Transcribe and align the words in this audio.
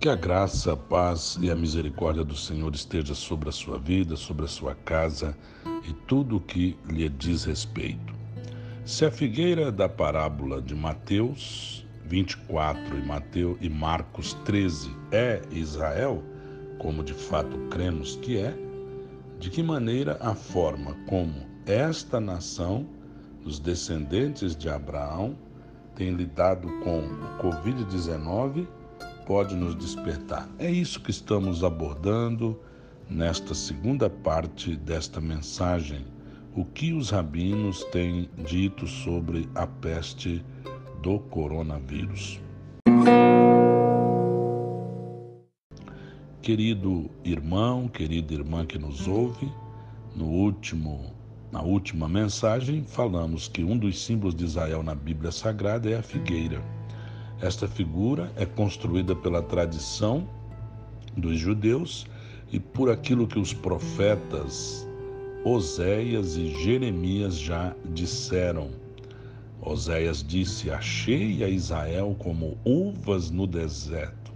Que 0.00 0.08
a 0.08 0.16
graça, 0.16 0.72
a 0.72 0.76
paz 0.78 1.38
e 1.42 1.50
a 1.50 1.54
misericórdia 1.54 2.24
do 2.24 2.34
Senhor 2.34 2.74
esteja 2.74 3.14
sobre 3.14 3.50
a 3.50 3.52
sua 3.52 3.78
vida, 3.78 4.16
sobre 4.16 4.46
a 4.46 4.48
sua 4.48 4.74
casa 4.74 5.36
e 5.86 5.92
tudo 5.92 6.38
o 6.38 6.40
que 6.40 6.74
lhe 6.88 7.06
diz 7.06 7.44
respeito. 7.44 8.14
Se 8.82 9.04
a 9.04 9.10
figueira 9.10 9.70
da 9.70 9.90
parábola 9.90 10.62
de 10.62 10.74
Mateus 10.74 11.86
24 12.06 12.96
e 12.96 13.06
Mateus 13.06 13.58
e 13.60 13.68
Marcos 13.68 14.32
13 14.46 14.90
é 15.12 15.42
Israel, 15.50 16.24
como 16.78 17.04
de 17.04 17.12
fato 17.12 17.58
cremos 17.68 18.16
que 18.16 18.38
é, 18.38 18.56
de 19.38 19.50
que 19.50 19.62
maneira 19.62 20.16
a 20.22 20.34
forma 20.34 20.96
como 21.06 21.46
esta 21.66 22.18
nação, 22.18 22.86
os 23.44 23.58
descendentes 23.58 24.56
de 24.56 24.70
Abraão, 24.70 25.36
tem 25.94 26.10
lidado 26.12 26.70
com 26.78 27.00
o 27.00 27.42
Covid-19 27.42 28.79
pode 29.30 29.54
nos 29.54 29.76
despertar. 29.76 30.50
É 30.58 30.68
isso 30.68 31.00
que 31.00 31.12
estamos 31.12 31.62
abordando 31.62 32.58
nesta 33.08 33.54
segunda 33.54 34.10
parte 34.10 34.74
desta 34.74 35.20
mensagem. 35.20 36.04
O 36.52 36.64
que 36.64 36.92
os 36.92 37.10
rabinos 37.10 37.84
têm 37.92 38.28
dito 38.38 38.88
sobre 38.88 39.48
a 39.54 39.68
peste 39.68 40.44
do 41.00 41.20
coronavírus. 41.20 42.40
Querido 46.42 47.08
irmão, 47.22 47.86
querida 47.86 48.34
irmã 48.34 48.66
que 48.66 48.80
nos 48.80 49.06
ouve, 49.06 49.48
no 50.16 50.26
último, 50.26 51.14
na 51.52 51.62
última 51.62 52.08
mensagem 52.08 52.82
falamos 52.82 53.46
que 53.46 53.62
um 53.62 53.78
dos 53.78 54.04
símbolos 54.04 54.34
de 54.34 54.44
Israel 54.44 54.82
na 54.82 54.96
Bíblia 54.96 55.30
Sagrada 55.30 55.88
é 55.88 55.96
a 55.96 56.02
figueira. 56.02 56.79
Esta 57.42 57.66
figura 57.66 58.30
é 58.36 58.44
construída 58.44 59.16
pela 59.16 59.42
tradição 59.42 60.28
dos 61.16 61.38
judeus 61.38 62.06
e 62.52 62.60
por 62.60 62.90
aquilo 62.90 63.26
que 63.26 63.38
os 63.38 63.54
profetas 63.54 64.86
Oséias 65.42 66.36
e 66.36 66.48
Jeremias 66.62 67.38
já 67.38 67.74
disseram. 67.94 68.70
Oséias 69.62 70.22
disse: 70.22 70.70
Achei 70.70 71.42
a 71.42 71.48
Israel 71.48 72.14
como 72.18 72.58
uvas 72.62 73.30
no 73.30 73.46
deserto. 73.46 74.32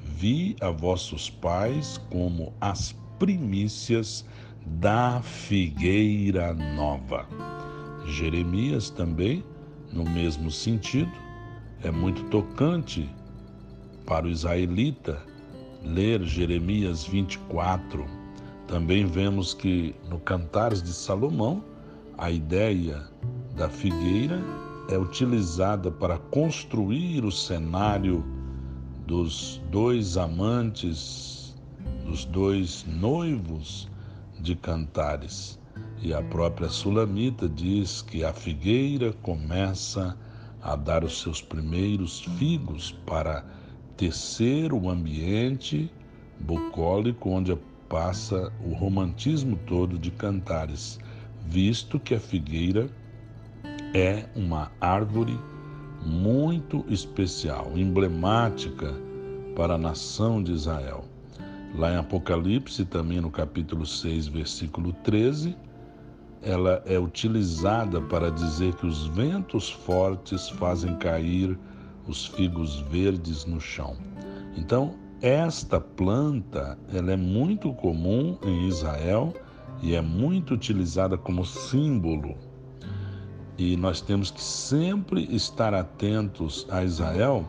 Vi 0.00 0.56
a 0.62 0.70
vossos 0.70 1.28
pais 1.28 2.00
como 2.10 2.54
as 2.62 2.94
primícias 3.18 4.24
da 4.64 5.20
figueira 5.20 6.54
nova. 6.54 7.26
Jeremias 8.06 8.88
também, 8.88 9.44
no 9.92 10.04
mesmo 10.04 10.50
sentido, 10.50 11.12
é 11.86 11.90
muito 11.90 12.24
tocante 12.24 13.08
para 14.04 14.26
o 14.26 14.28
israelita 14.28 15.22
ler 15.84 16.20
Jeremias 16.24 17.04
24. 17.04 18.04
Também 18.66 19.06
vemos 19.06 19.54
que 19.54 19.94
no 20.10 20.18
Cantares 20.18 20.82
de 20.82 20.92
Salomão, 20.92 21.62
a 22.18 22.28
ideia 22.28 23.04
da 23.54 23.68
figueira 23.68 24.42
é 24.88 24.98
utilizada 24.98 25.88
para 25.88 26.18
construir 26.18 27.24
o 27.24 27.30
cenário 27.30 28.24
dos 29.06 29.62
dois 29.70 30.16
amantes, 30.16 31.54
dos 32.04 32.24
dois 32.24 32.84
noivos 32.88 33.88
de 34.40 34.56
Cantares. 34.56 35.56
E 36.02 36.12
a 36.12 36.20
própria 36.20 36.68
Sulamita 36.68 37.48
diz 37.48 38.02
que 38.02 38.24
a 38.24 38.32
figueira 38.32 39.12
começa 39.22 40.16
a 40.66 40.74
dar 40.74 41.04
os 41.04 41.20
seus 41.20 41.40
primeiros 41.40 42.22
figos 42.38 42.90
para 43.06 43.44
tecer 43.96 44.72
o 44.72 44.90
ambiente 44.90 45.88
bucólico 46.40 47.30
onde 47.30 47.56
passa 47.88 48.52
o 48.64 48.74
romantismo 48.74 49.56
todo 49.64 49.96
de 49.96 50.10
Cantares, 50.10 50.98
visto 51.46 52.00
que 52.00 52.16
a 52.16 52.20
figueira 52.20 52.90
é 53.94 54.26
uma 54.34 54.72
árvore 54.80 55.38
muito 56.04 56.84
especial, 56.88 57.70
emblemática 57.76 58.92
para 59.54 59.74
a 59.74 59.78
nação 59.78 60.42
de 60.42 60.50
Israel. 60.50 61.04
Lá 61.76 61.92
em 61.92 61.96
Apocalipse, 61.96 62.84
também 62.84 63.20
no 63.20 63.30
capítulo 63.30 63.86
6, 63.86 64.26
versículo 64.26 64.92
13, 65.04 65.56
ela 66.42 66.82
é 66.86 66.98
utilizada 66.98 68.00
para 68.00 68.30
dizer 68.30 68.74
que 68.74 68.86
os 68.86 69.06
ventos 69.06 69.70
fortes 69.70 70.48
fazem 70.48 70.96
cair 70.96 71.58
os 72.06 72.26
figos 72.26 72.80
verdes 72.80 73.44
no 73.44 73.60
chão. 73.60 73.96
Então, 74.56 74.94
esta 75.20 75.80
planta, 75.80 76.78
ela 76.92 77.12
é 77.12 77.16
muito 77.16 77.72
comum 77.72 78.38
em 78.42 78.68
Israel 78.68 79.34
e 79.82 79.94
é 79.94 80.00
muito 80.00 80.54
utilizada 80.54 81.16
como 81.16 81.44
símbolo. 81.44 82.36
E 83.58 83.76
nós 83.76 84.00
temos 84.00 84.30
que 84.30 84.42
sempre 84.42 85.24
estar 85.34 85.72
atentos 85.72 86.66
a 86.70 86.84
Israel, 86.84 87.46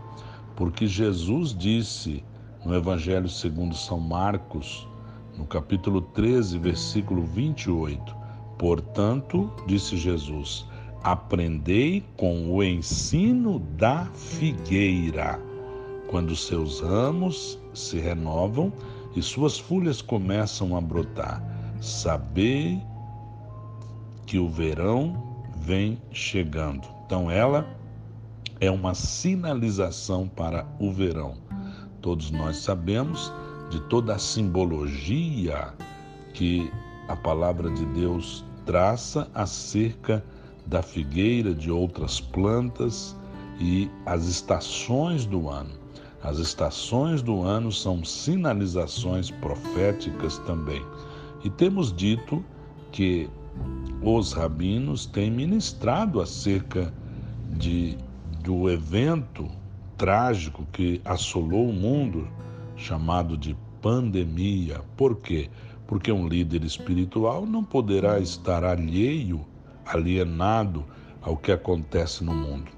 porque 0.55 0.87
Jesus 0.87 1.53
disse 1.53 2.23
no 2.65 2.73
Evangelho 2.73 3.29
segundo 3.29 3.75
São 3.75 3.99
Marcos, 3.99 4.87
no 5.37 5.45
capítulo 5.45 6.01
13, 6.01 6.57
versículo 6.57 7.23
28, 7.23 8.15
Portanto, 8.57 9.51
disse 9.67 9.95
Jesus, 9.97 10.65
aprendei 11.03 12.03
com 12.17 12.51
o 12.51 12.63
ensino 12.63 13.59
da 13.77 14.05
figueira. 14.13 15.39
Quando 16.07 16.35
seus 16.35 16.81
ramos 16.81 17.59
se 17.73 17.99
renovam 17.99 18.73
e 19.15 19.21
suas 19.21 19.59
folhas 19.59 20.01
começam 20.01 20.75
a 20.75 20.81
brotar, 20.81 21.43
sabei 21.81 22.81
que 24.25 24.39
o 24.39 24.49
verão 24.49 25.23
vem 25.57 26.01
chegando. 26.11 26.87
Então, 27.05 27.29
ela 27.29 27.65
é 28.59 28.71
uma 28.71 28.93
sinalização 28.93 30.27
para 30.27 30.65
o 30.79 30.91
verão. 30.91 31.35
Todos 32.01 32.31
nós 32.31 32.57
sabemos 32.57 33.31
de 33.69 33.79
toda 33.81 34.15
a 34.15 34.19
simbologia 34.19 35.73
que 36.33 36.71
a 37.07 37.15
palavra 37.15 37.69
de 37.71 37.85
Deus 37.87 38.45
traça 38.67 39.27
acerca 39.33 40.23
da 40.67 40.83
figueira, 40.83 41.55
de 41.55 41.71
outras 41.71 42.19
plantas 42.19 43.15
e 43.59 43.89
as 44.05 44.25
estações 44.25 45.25
do 45.25 45.49
ano. 45.49 45.71
As 46.21 46.37
estações 46.37 47.21
do 47.21 47.41
ano 47.41 47.71
são 47.71 48.03
sinalizações 48.03 49.31
proféticas 49.31 50.37
também. 50.39 50.85
E 51.43 51.49
temos 51.49 51.95
dito 51.95 52.43
que 52.91 53.29
os 54.01 54.33
rabinos 54.33 55.05
têm 55.05 55.31
ministrado 55.31 56.19
acerca 56.19 56.93
de, 57.51 57.97
do 58.43 58.69
evento 58.69 59.47
trágico 59.97 60.67
que 60.73 61.01
assolou 61.05 61.69
o 61.69 61.73
mundo, 61.73 62.27
chamado 62.75 63.37
de 63.37 63.55
pandemia. 63.81 64.81
Por 64.97 65.15
quê? 65.15 65.49
Porque 65.87 66.11
um 66.11 66.27
líder 66.27 66.63
espiritual 66.63 67.45
não 67.45 67.63
poderá 67.63 68.19
estar 68.19 68.63
alheio, 68.63 69.45
alienado 69.85 70.85
ao 71.21 71.37
que 71.37 71.51
acontece 71.51 72.23
no 72.23 72.33
mundo. 72.33 72.71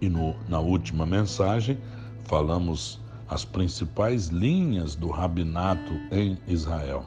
E 0.00 0.08
no, 0.08 0.34
na 0.48 0.60
última 0.60 1.06
mensagem, 1.06 1.78
falamos 2.24 3.00
as 3.28 3.44
principais 3.44 4.28
linhas 4.28 4.94
do 4.94 5.08
rabinato 5.08 5.94
em 6.12 6.36
Israel. 6.46 7.06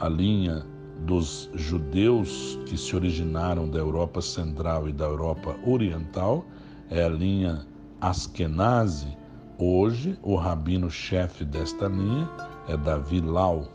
A 0.00 0.08
linha 0.08 0.64
dos 1.04 1.50
judeus 1.54 2.58
que 2.66 2.76
se 2.76 2.94
originaram 2.94 3.68
da 3.68 3.78
Europa 3.78 4.20
Central 4.20 4.88
e 4.88 4.92
da 4.92 5.06
Europa 5.06 5.56
Oriental 5.66 6.44
é 6.90 7.02
a 7.02 7.08
linha 7.08 7.66
Askenazi, 8.00 9.16
Hoje, 9.60 10.16
o 10.22 10.36
rabino-chefe 10.36 11.44
desta 11.44 11.88
linha 11.88 12.30
é 12.68 12.76
Davi 12.76 13.20
Lau. 13.20 13.66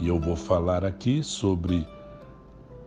E 0.00 0.08
eu 0.08 0.18
vou 0.18 0.34
falar 0.34 0.86
aqui 0.86 1.22
sobre 1.22 1.86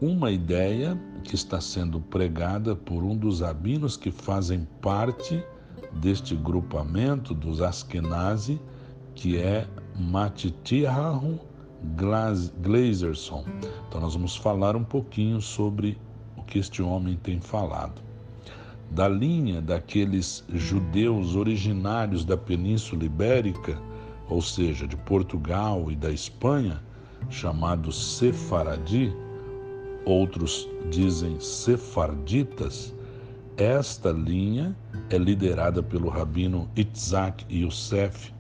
uma 0.01 0.31
ideia 0.31 0.99
que 1.23 1.35
está 1.35 1.61
sendo 1.61 2.01
pregada 2.01 2.75
por 2.75 3.03
um 3.03 3.15
dos 3.15 3.41
rabinos 3.41 3.95
que 3.95 4.09
fazem 4.09 4.67
parte 4.81 5.43
deste 6.01 6.35
grupamento 6.35 7.35
dos 7.35 7.61
Askenazi, 7.61 8.59
que 9.13 9.37
é 9.37 9.67
Matitiahu 9.95 11.39
Glazerson. 11.95 13.45
Então 13.87 14.01
nós 14.01 14.15
vamos 14.15 14.35
falar 14.35 14.75
um 14.75 14.83
pouquinho 14.83 15.39
sobre 15.39 15.95
o 16.35 16.41
que 16.41 16.57
este 16.57 16.81
homem 16.81 17.17
tem 17.17 17.39
falado 17.39 18.08
da 18.91 19.07
linha 19.07 19.61
daqueles 19.61 20.43
judeus 20.49 21.35
originários 21.35 22.25
da 22.25 22.35
Península 22.35 23.05
Ibérica, 23.05 23.79
ou 24.27 24.41
seja, 24.41 24.87
de 24.87 24.95
Portugal 24.97 25.91
e 25.91 25.95
da 25.95 26.11
Espanha, 26.11 26.81
chamados 27.29 28.17
Sefaradi, 28.17 29.13
outros 30.05 30.67
dizem 30.89 31.39
sefarditas, 31.39 32.93
Esta 33.57 34.11
linha 34.11 34.75
é 35.09 35.17
liderada 35.17 35.83
pelo 35.83 36.07
rabino 36.07 36.69
Itzhak 36.75 37.45
Youssef, 37.53 38.33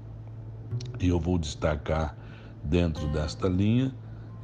e 0.99 1.09
eu 1.09 1.19
vou 1.19 1.37
destacar 1.37 2.17
dentro 2.63 3.05
desta 3.09 3.47
linha, 3.47 3.93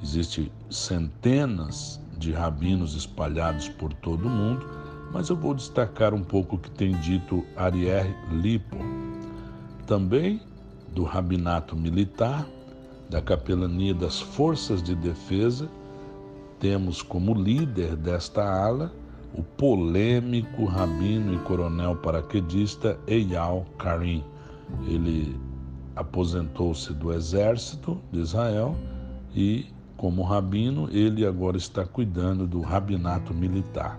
existem 0.03 0.51
centenas 0.69 2.01
de 2.17 2.31
rabinos 2.31 2.95
espalhados 2.95 3.69
por 3.69 3.93
todo 3.93 4.27
o 4.27 4.29
mundo, 4.29 4.84
mas 5.15 5.29
eu 5.29 5.35
vou 5.37 5.53
destacar 5.53 6.13
um 6.13 6.21
pouco 6.21 6.57
o 6.57 6.59
que 6.59 6.69
tem 6.69 6.91
dito 6.99 7.45
Ariel 7.55 8.13
Lipo. 8.33 8.75
Também 9.87 10.41
do 10.89 11.05
rabinato 11.05 11.73
militar, 11.73 12.45
da 13.09 13.21
capelania 13.21 13.93
das 13.93 14.19
forças 14.19 14.83
de 14.83 14.93
defesa, 14.93 15.69
temos 16.59 17.01
como 17.01 17.33
líder 17.33 17.95
desta 17.95 18.43
ala 18.43 18.91
o 19.33 19.41
polêmico 19.41 20.65
rabino 20.65 21.33
e 21.33 21.37
coronel 21.45 21.95
paraquedista 21.95 22.99
Eyal 23.07 23.65
Karim. 23.79 24.21
Ele 24.85 25.39
aposentou-se 25.95 26.91
do 26.91 27.13
exército 27.13 28.01
de 28.11 28.19
Israel 28.19 28.75
e, 29.33 29.67
como 29.95 30.23
rabino, 30.23 30.89
ele 30.91 31.25
agora 31.25 31.55
está 31.55 31.85
cuidando 31.85 32.45
do 32.45 32.59
rabinato 32.59 33.33
militar. 33.33 33.97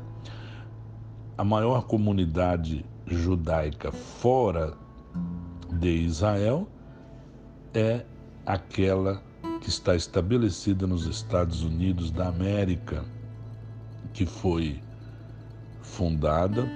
A 1.39 1.45
maior 1.45 1.87
comunidade 1.87 2.83
judaica 3.07 3.93
fora 3.93 4.73
de 5.71 5.91
Israel 5.91 6.67
é 7.75 8.07
aquela 8.47 9.23
que 9.61 9.69
está 9.69 9.95
estabelecida 9.95 10.87
nos 10.87 11.05
Estados 11.05 11.63
Unidos 11.63 12.11
da 12.11 12.29
América, 12.29 13.05
que 14.15 14.25
foi 14.25 14.81
fundada, 15.83 16.67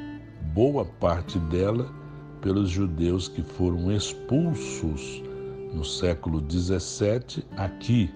boa 0.53 0.85
parte 0.85 1.39
dela, 1.39 1.91
pelos 2.43 2.69
judeus 2.69 3.29
que 3.29 3.43
foram 3.43 3.91
expulsos 3.91 5.23
no 5.73 5.87
século 5.87 6.45
XVII 6.51 7.45
aqui 7.57 8.11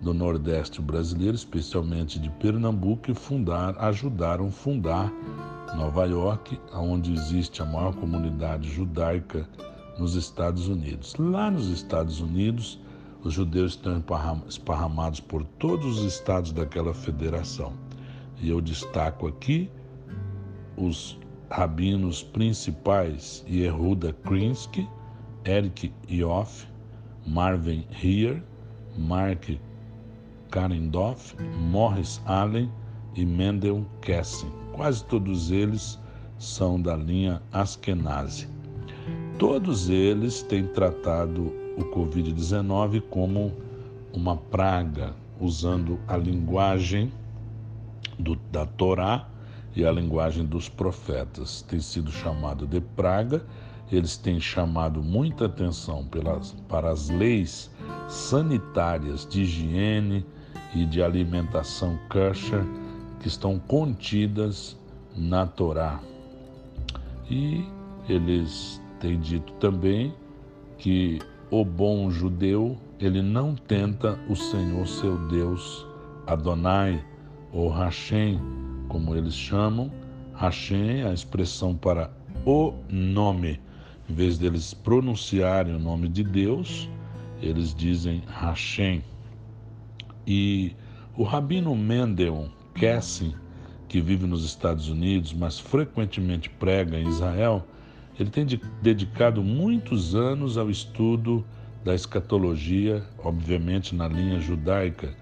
do 0.00 0.12
Nordeste 0.12 0.80
brasileiro, 0.80 1.34
especialmente 1.34 2.18
de 2.18 2.28
Pernambuco, 2.30 3.10
e 3.10 3.14
fundar, 3.14 3.76
ajudaram 3.78 4.48
a 4.48 4.50
fundar 4.50 5.12
Nova 5.76 6.04
York, 6.04 6.58
onde 6.72 7.12
existe 7.12 7.62
a 7.62 7.64
maior 7.64 7.94
comunidade 7.94 8.68
judaica 8.68 9.48
nos 9.98 10.14
Estados 10.14 10.68
Unidos. 10.68 11.14
Lá 11.16 11.50
nos 11.50 11.68
Estados 11.68 12.20
Unidos, 12.20 12.80
os 13.22 13.32
judeus 13.32 13.72
estão 13.72 14.02
esparramados 14.46 15.20
por 15.20 15.44
todos 15.58 15.98
os 15.98 16.04
estados 16.12 16.52
daquela 16.52 16.92
federação. 16.92 17.72
E 18.40 18.50
eu 18.50 18.60
destaco 18.60 19.26
aqui 19.26 19.70
os 20.76 21.18
rabinos 21.50 22.22
principais 22.22 23.44
Yehuda 23.48 24.12
Krinsky, 24.12 24.88
Eric 25.44 25.92
Ioff, 26.08 26.66
Marvin 27.26 27.86
Heer, 28.02 28.42
Mark 28.96 29.48
Karendoff, 30.54 31.34
Morris 31.58 32.22
Allen 32.26 32.70
e 33.16 33.26
Mendel 33.26 33.84
Kessin. 34.00 34.48
Quase 34.72 35.04
todos 35.06 35.50
eles 35.50 35.98
são 36.38 36.80
da 36.80 36.94
linha 36.94 37.42
Askenazi. 37.52 38.48
Todos 39.36 39.88
eles 39.90 40.42
têm 40.42 40.68
tratado 40.68 41.52
o 41.76 41.82
Covid-19 41.86 43.02
como 43.10 43.52
uma 44.12 44.36
praga, 44.36 45.12
usando 45.40 45.98
a 46.06 46.16
linguagem 46.16 47.12
do, 48.16 48.36
da 48.52 48.64
Torá 48.64 49.28
e 49.74 49.84
a 49.84 49.90
linguagem 49.90 50.46
dos 50.46 50.68
profetas. 50.68 51.62
Tem 51.62 51.80
sido 51.80 52.12
chamado 52.12 52.64
de 52.64 52.80
praga, 52.80 53.44
eles 53.90 54.16
têm 54.16 54.38
chamado 54.38 55.02
muita 55.02 55.46
atenção 55.46 56.04
pelas, 56.04 56.52
para 56.68 56.90
as 56.90 57.08
leis 57.08 57.72
sanitárias 58.08 59.26
de 59.26 59.42
higiene 59.42 60.24
e 60.74 60.84
de 60.84 61.02
alimentação 61.02 61.98
kosher 62.08 62.64
que 63.20 63.28
estão 63.28 63.58
contidas 63.58 64.76
na 65.16 65.46
Torá. 65.46 66.00
E 67.30 67.64
eles 68.08 68.82
têm 69.00 69.18
dito 69.18 69.52
também 69.54 70.14
que 70.78 71.18
o 71.50 71.64
bom 71.64 72.10
judeu, 72.10 72.76
ele 72.98 73.22
não 73.22 73.54
tenta 73.54 74.18
o 74.28 74.34
Senhor 74.34 74.86
seu 74.86 75.16
Deus, 75.28 75.86
Adonai 76.26 77.04
ou 77.52 77.70
Hashem, 77.70 78.40
como 78.88 79.14
eles 79.14 79.34
chamam. 79.34 79.90
Hashem 80.34 81.02
é 81.02 81.08
a 81.08 81.12
expressão 81.12 81.74
para 81.74 82.10
o 82.44 82.74
nome. 82.88 83.60
Em 84.08 84.14
vez 84.14 84.36
deles 84.36 84.74
pronunciarem 84.74 85.74
o 85.74 85.78
nome 85.78 86.08
de 86.08 86.24
Deus, 86.24 86.88
eles 87.40 87.74
dizem 87.74 88.22
Hashem. 88.26 89.02
E 90.26 90.74
o 91.16 91.22
rabino 91.22 91.74
Mendel 91.76 92.48
Kessin, 92.74 93.34
que 93.88 94.00
vive 94.00 94.26
nos 94.26 94.44
Estados 94.44 94.88
Unidos, 94.88 95.32
mas 95.32 95.58
frequentemente 95.58 96.50
prega 96.50 96.98
em 96.98 97.06
Israel, 97.06 97.66
ele 98.18 98.30
tem 98.30 98.46
dedicado 98.82 99.42
muitos 99.42 100.14
anos 100.14 100.56
ao 100.56 100.70
estudo 100.70 101.44
da 101.84 101.94
escatologia, 101.94 103.04
obviamente 103.22 103.94
na 103.94 104.08
linha 104.08 104.40
judaica, 104.40 105.14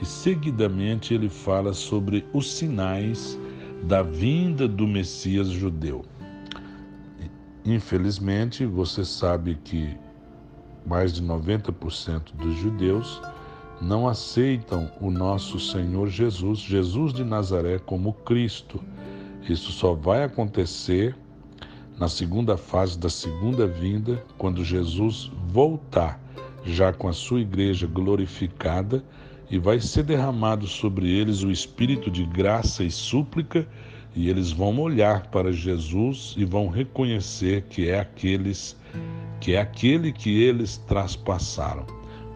e 0.00 0.04
seguidamente 0.04 1.14
ele 1.14 1.28
fala 1.28 1.72
sobre 1.72 2.26
os 2.32 2.52
sinais 2.52 3.38
da 3.84 4.02
vinda 4.02 4.66
do 4.66 4.86
Messias 4.86 5.48
judeu. 5.48 6.04
Infelizmente, 7.64 8.64
você 8.64 9.04
sabe 9.04 9.58
que 9.64 9.96
mais 10.86 11.12
de 11.12 11.22
90% 11.22 12.32
dos 12.34 12.56
judeus 12.58 13.20
não 13.80 14.08
aceitam 14.08 14.90
o 15.00 15.10
nosso 15.10 15.60
Senhor 15.60 16.08
Jesus, 16.08 16.60
Jesus 16.60 17.12
de 17.12 17.24
Nazaré, 17.24 17.78
como 17.78 18.12
Cristo. 18.12 18.80
Isso 19.48 19.72
só 19.72 19.94
vai 19.94 20.24
acontecer 20.24 21.14
na 21.98 22.08
segunda 22.08 22.56
fase 22.56 22.98
da 22.98 23.08
segunda 23.08 23.66
vinda, 23.66 24.22
quando 24.36 24.64
Jesus 24.64 25.30
voltar, 25.48 26.20
já 26.64 26.92
com 26.92 27.08
a 27.08 27.12
sua 27.12 27.40
igreja 27.40 27.86
glorificada 27.86 29.02
e 29.50 29.58
vai 29.58 29.80
ser 29.80 30.02
derramado 30.02 30.66
sobre 30.66 31.08
eles 31.08 31.42
o 31.42 31.50
espírito 31.50 32.10
de 32.10 32.24
graça 32.24 32.82
e 32.82 32.90
súplica, 32.90 33.66
e 34.14 34.28
eles 34.28 34.50
vão 34.50 34.78
olhar 34.80 35.26
para 35.28 35.52
Jesus 35.52 36.34
e 36.36 36.44
vão 36.44 36.68
reconhecer 36.68 37.62
que 37.68 37.88
é 37.88 38.00
aqueles 38.00 38.76
que 39.38 39.52
é 39.52 39.60
aquele 39.60 40.12
que 40.12 40.42
eles 40.42 40.78
traspassaram, 40.78 41.86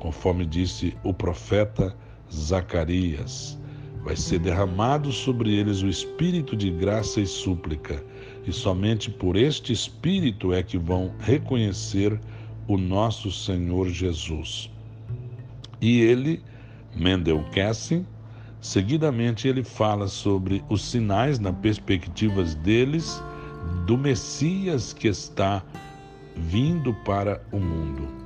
conforme 0.00 0.44
disse 0.44 0.96
o 1.04 1.14
profeta 1.14 1.94
Zacarias. 2.32 3.56
Vai 4.02 4.16
ser 4.16 4.40
derramado 4.40 5.12
sobre 5.12 5.54
eles 5.54 5.82
o 5.82 5.88
espírito 5.88 6.56
de 6.56 6.70
graça 6.70 7.20
e 7.20 7.26
súplica, 7.26 8.02
e 8.46 8.52
somente 8.52 9.10
por 9.10 9.36
este 9.36 9.72
espírito 9.72 10.52
é 10.52 10.62
que 10.62 10.78
vão 10.78 11.12
reconhecer 11.20 12.18
o 12.66 12.76
nosso 12.76 13.30
Senhor 13.30 13.88
Jesus. 13.88 14.70
E 15.80 16.00
ele 16.00 16.42
Mendel 16.94 17.44
Kessin. 17.50 18.06
Seguidamente, 18.60 19.48
ele 19.48 19.64
fala 19.64 20.06
sobre 20.06 20.62
os 20.68 20.82
sinais, 20.82 21.38
na 21.38 21.52
perspectiva 21.52 22.44
deles, 22.44 23.22
do 23.86 23.96
Messias 23.96 24.92
que 24.92 25.08
está 25.08 25.62
vindo 26.36 26.92
para 27.04 27.42
o 27.50 27.58
mundo. 27.58 28.19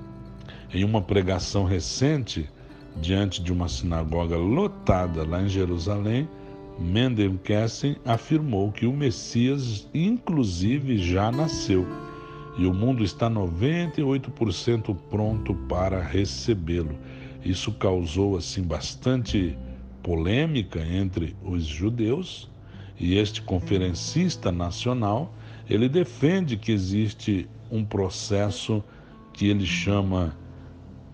Em 0.74 0.82
uma 0.82 1.00
pregação 1.00 1.64
recente, 1.64 2.50
diante 3.00 3.40
de 3.40 3.52
uma 3.52 3.68
sinagoga 3.68 4.36
lotada 4.36 5.24
lá 5.24 5.40
em 5.40 5.48
Jerusalém, 5.48 6.28
Mendel 6.78 7.38
afirmou 8.04 8.72
que 8.72 8.84
o 8.84 8.92
Messias, 8.92 9.88
inclusive, 9.94 10.98
já 10.98 11.30
nasceu 11.30 11.86
e 12.58 12.66
o 12.66 12.74
mundo 12.74 13.04
está 13.04 13.30
98% 13.30 14.96
pronto 15.08 15.54
para 15.68 16.02
recebê-lo. 16.02 16.98
Isso 17.44 17.72
causou 17.72 18.36
assim 18.36 18.62
bastante 18.62 19.56
polêmica 20.02 20.84
entre 20.84 21.36
os 21.44 21.64
judeus 21.64 22.50
e 22.98 23.16
este 23.16 23.42
conferencista 23.42 24.50
nacional, 24.50 25.34
ele 25.70 25.88
defende 25.88 26.56
que 26.56 26.72
existe 26.72 27.48
um 27.70 27.84
processo 27.84 28.82
que 29.32 29.48
ele 29.48 29.66
chama, 29.66 30.36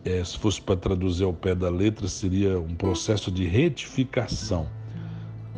é, 0.04 0.24
se 0.24 0.38
fosse 0.38 0.60
para 0.60 0.76
traduzir 0.76 1.24
ao 1.24 1.32
pé 1.32 1.54
da 1.54 1.68
letra, 1.68 2.08
seria 2.08 2.58
um 2.58 2.74
processo 2.74 3.30
de 3.30 3.44
retificação. 3.44 4.66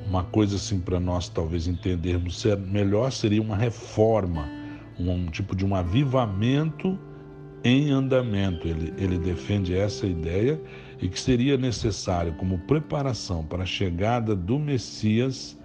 Uma 0.07 0.25
coisa 0.25 0.57
assim 0.57 0.81
para 0.81 0.99
nós 0.99 1.29
talvez 1.29 1.67
entendermos 1.67 2.45
melhor 2.67 3.13
seria 3.13 3.41
uma 3.41 3.57
reforma, 3.57 4.49
um 4.99 5.27
tipo 5.27 5.55
de 5.55 5.65
um 5.65 5.75
avivamento 5.75 6.99
em 7.65 7.91
andamento. 7.91 8.67
Ele, 8.67 8.93
ele 8.99 9.19
defende 9.19 9.75
essa 9.75 10.07
ideia 10.07 10.61
e 11.01 11.09
que 11.09 11.19
seria 11.19 11.57
necessário, 11.57 12.35
como 12.35 12.59
preparação 12.61 13.45
para 13.45 13.63
a 13.63 13.67
chegada 13.67 14.35
do 14.35 14.59
Messias, 14.59 15.59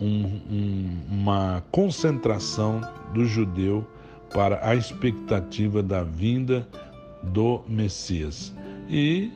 um, 0.00 0.24
um, 0.50 0.98
uma 1.10 1.62
concentração 1.70 2.80
do 3.14 3.24
judeu 3.24 3.86
para 4.32 4.66
a 4.66 4.74
expectativa 4.74 5.82
da 5.82 6.02
vinda 6.02 6.66
do 7.22 7.62
Messias. 7.68 8.54
E, 8.88 9.30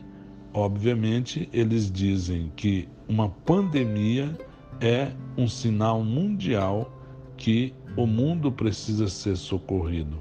obviamente, 0.53 1.49
eles 1.53 1.91
dizem 1.91 2.53
que 2.57 2.89
uma 3.09 3.29
pandemia 3.29 4.37
é 4.81 5.13
um 5.37 5.49
sinal 5.49 6.03
mundial 6.03 6.93
que 7.37 7.73
o 7.97 8.07
mundo 8.07 8.51
precisa 8.51 9.09
ser 9.09 9.37
socorrido. 9.37 10.19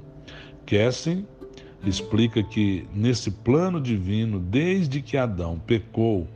Kessen 0.64 1.26
explica 1.84 2.42
que 2.42 2.86
nesse 2.94 3.30
plano 3.30 3.80
divino, 3.80 4.40
desde 4.40 5.00
que 5.02 5.16
Adão 5.16 5.58
pecou, 5.58 6.26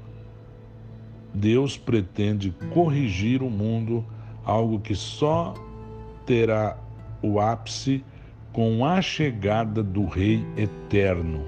Deus 1.34 1.76
pretende 1.76 2.54
corrigir 2.72 3.42
o 3.42 3.50
mundo, 3.50 4.04
algo 4.44 4.80
que 4.80 4.94
só 4.94 5.54
terá 6.26 6.76
o 7.22 7.40
ápice 7.40 8.04
com 8.52 8.84
a 8.84 9.00
chegada 9.00 9.82
do 9.82 10.06
Rei 10.06 10.44
Eterno. 10.56 11.44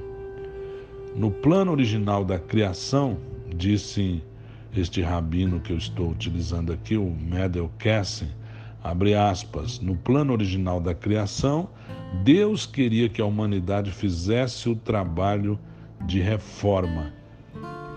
No 1.16 1.30
plano 1.30 1.72
original 1.72 2.24
da 2.24 2.38
criação, 2.38 3.18
disse 3.54 4.22
este 4.74 5.02
rabino 5.02 5.60
que 5.60 5.72
eu 5.72 5.76
estou 5.76 6.10
utilizando 6.10 6.72
aqui, 6.72 6.96
o 6.96 7.10
Medel 7.10 7.70
Kessen, 7.78 8.30
abre 8.82 9.14
aspas, 9.14 9.80
no 9.80 9.96
plano 9.96 10.32
original 10.32 10.80
da 10.80 10.94
criação, 10.94 11.68
Deus 12.22 12.66
queria 12.66 13.08
que 13.08 13.20
a 13.20 13.26
humanidade 13.26 13.90
fizesse 13.90 14.68
o 14.68 14.76
trabalho 14.76 15.58
de 16.06 16.20
reforma. 16.20 17.12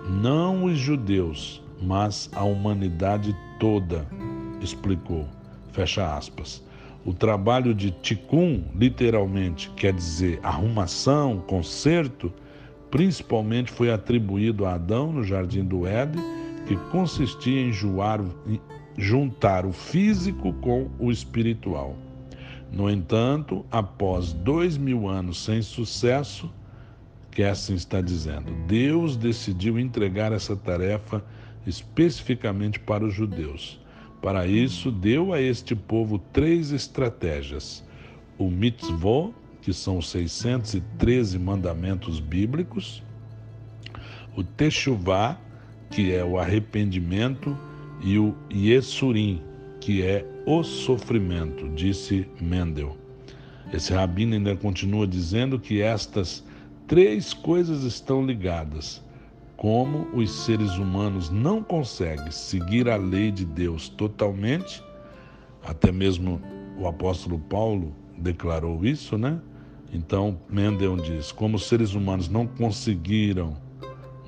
Não 0.10 0.66
os 0.66 0.78
judeus, 0.78 1.64
mas 1.82 2.30
a 2.34 2.44
humanidade 2.44 3.36
toda, 3.60 4.06
explicou. 4.62 5.26
Fecha 5.72 6.16
aspas. 6.16 6.64
O 7.06 7.14
trabalho 7.14 7.76
de 7.76 7.92
tikkun, 7.92 8.64
literalmente, 8.74 9.70
quer 9.78 9.94
dizer 9.94 10.40
arrumação, 10.42 11.38
conserto, 11.46 12.34
principalmente 12.90 13.72
foi 13.72 13.92
atribuído 13.92 14.66
a 14.66 14.74
Adão 14.74 15.12
no 15.12 15.24
jardim 15.24 15.64
do 15.64 15.86
Éden, 15.86 16.24
que 16.66 16.76
consistia 16.90 17.62
em 17.62 17.72
juntar 18.98 19.68
o 19.68 19.72
físico 19.72 20.52
com 20.54 20.90
o 20.98 21.12
espiritual. 21.12 21.96
No 22.72 22.90
entanto, 22.90 23.64
após 23.70 24.34
dois 24.34 24.76
mil 24.76 25.08
anos 25.08 25.44
sem 25.44 25.62
sucesso, 25.62 26.52
que 27.30 27.44
assim 27.44 27.76
está 27.76 28.02
dizendo, 28.02 28.52
Deus 28.66 29.16
decidiu 29.16 29.78
entregar 29.78 30.32
essa 30.32 30.56
tarefa 30.56 31.24
especificamente 31.68 32.80
para 32.80 33.06
os 33.06 33.14
judeus. 33.14 33.80
Para 34.26 34.48
isso, 34.48 34.92
deu 34.92 35.34
a 35.34 35.40
este 35.40 35.76
povo 35.76 36.18
três 36.18 36.72
estratégias: 36.72 37.84
o 38.40 38.50
mitzvot, 38.50 39.36
que 39.62 39.72
são 39.72 40.00
os 40.00 40.10
613 40.10 41.38
mandamentos 41.38 42.20
bíblicos, 42.20 43.04
o 44.36 44.44
techuvá, 44.44 45.40
que 45.92 46.12
é 46.12 46.26
o 46.26 46.40
arrependimento, 46.40 47.56
e 48.04 48.18
o 48.18 48.36
yesurim, 48.52 49.44
que 49.80 50.02
é 50.02 50.26
o 50.48 50.64
sofrimento, 50.64 51.70
disse 51.76 52.28
Mendel. 52.42 52.98
Esse 53.72 53.94
rabino 53.94 54.34
ainda 54.34 54.56
continua 54.56 55.06
dizendo 55.06 55.60
que 55.60 55.84
estas 55.84 56.44
três 56.88 57.32
coisas 57.32 57.84
estão 57.84 58.26
ligadas 58.26 59.05
como 59.58 60.08
os 60.14 60.32
seres 60.44 60.78
humanos 60.78 61.30
não 61.30 61.64
conseguem 61.64 62.32
seguir 62.32 62.90
a 62.90 62.98
lei 62.98 63.32
de 63.32 63.46
Deus 63.46 63.90
totalmente, 63.90 64.84
até 65.64 65.92
mesmo 65.92 66.42
o 66.78 66.88
apóstolo 66.88 67.40
Paulo 67.40 67.94
declarou 68.18 68.86
isso, 68.86 69.18
né? 69.18 69.40
Então, 69.94 70.38
Mendel 70.50 70.98
diz: 70.98 71.32
como 71.32 71.56
os 71.56 71.68
seres 71.68 71.94
humanos 71.94 72.28
não 72.28 72.46
conseguiram, 72.46 73.56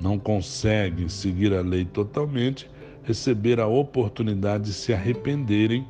não 0.00 0.18
conseguem 0.18 1.08
seguir 1.08 1.52
a 1.52 1.60
lei 1.60 1.84
totalmente, 1.84 2.70
receber 3.02 3.60
a 3.60 3.66
oportunidade 3.66 4.64
de 4.64 4.72
se 4.72 4.92
arrependerem, 4.92 5.86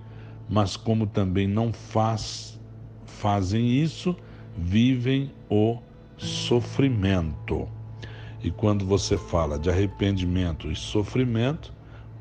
mas 0.49 0.77
como 0.77 1.07
também 1.07 1.47
não 1.47 1.73
faz, 1.73 2.59
fazem 3.05 3.69
isso, 3.69 4.17
vivem 4.57 5.31
o 5.49 5.79
sofrimento. 6.17 7.69
E 8.43 8.51
quando 8.51 8.85
você 8.85 9.17
fala 9.17 9.59
de 9.59 9.69
arrependimento 9.69 10.71
e 10.71 10.77
sofrimento, 10.77 11.73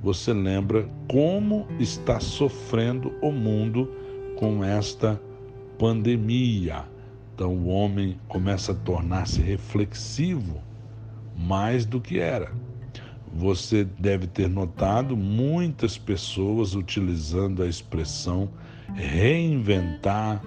você 0.02 0.34
lembra 0.34 0.90
como 1.08 1.68
está 1.80 2.20
sofrendo 2.20 3.14
o 3.22 3.32
mundo 3.32 3.92
com 4.38 4.64
esta 4.64 5.20
pandemia. 5.78 6.86
Então 7.34 7.54
o 7.54 7.68
homem 7.68 8.20
começa 8.28 8.72
a 8.72 8.76
tornar-se 8.76 9.42
reflexivo 9.42 10.62
mais 11.36 11.86
do 11.86 12.02
que 12.02 12.20
era. 12.20 12.52
Você 13.34 13.84
deve 13.84 14.26
ter 14.26 14.50
notado 14.50 15.16
muitas 15.16 15.98
pessoas 15.98 16.74
utilizando 16.74 17.62
a 17.62 17.68
expressão 17.68 18.50
reinventar, 18.96 20.42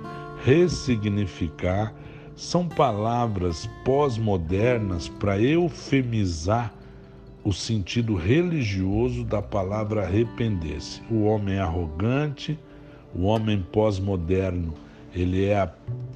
ressignificar 0.44 1.94
são 2.40 2.66
palavras 2.66 3.68
pós-modernas 3.85 5.11
para 5.11 5.38
eufemizar 5.38 6.73
o 7.44 7.52
sentido 7.52 8.14
religioso 8.14 9.25
da 9.25 9.42
palavra 9.42 10.06
arrepender-se. 10.06 11.02
O 11.11 11.25
homem 11.25 11.56
é 11.56 11.61
arrogante, 11.61 12.59
o 13.14 13.25
homem 13.25 13.62
pós-moderno, 13.70 14.73
ele 15.14 15.44
é 15.44 15.70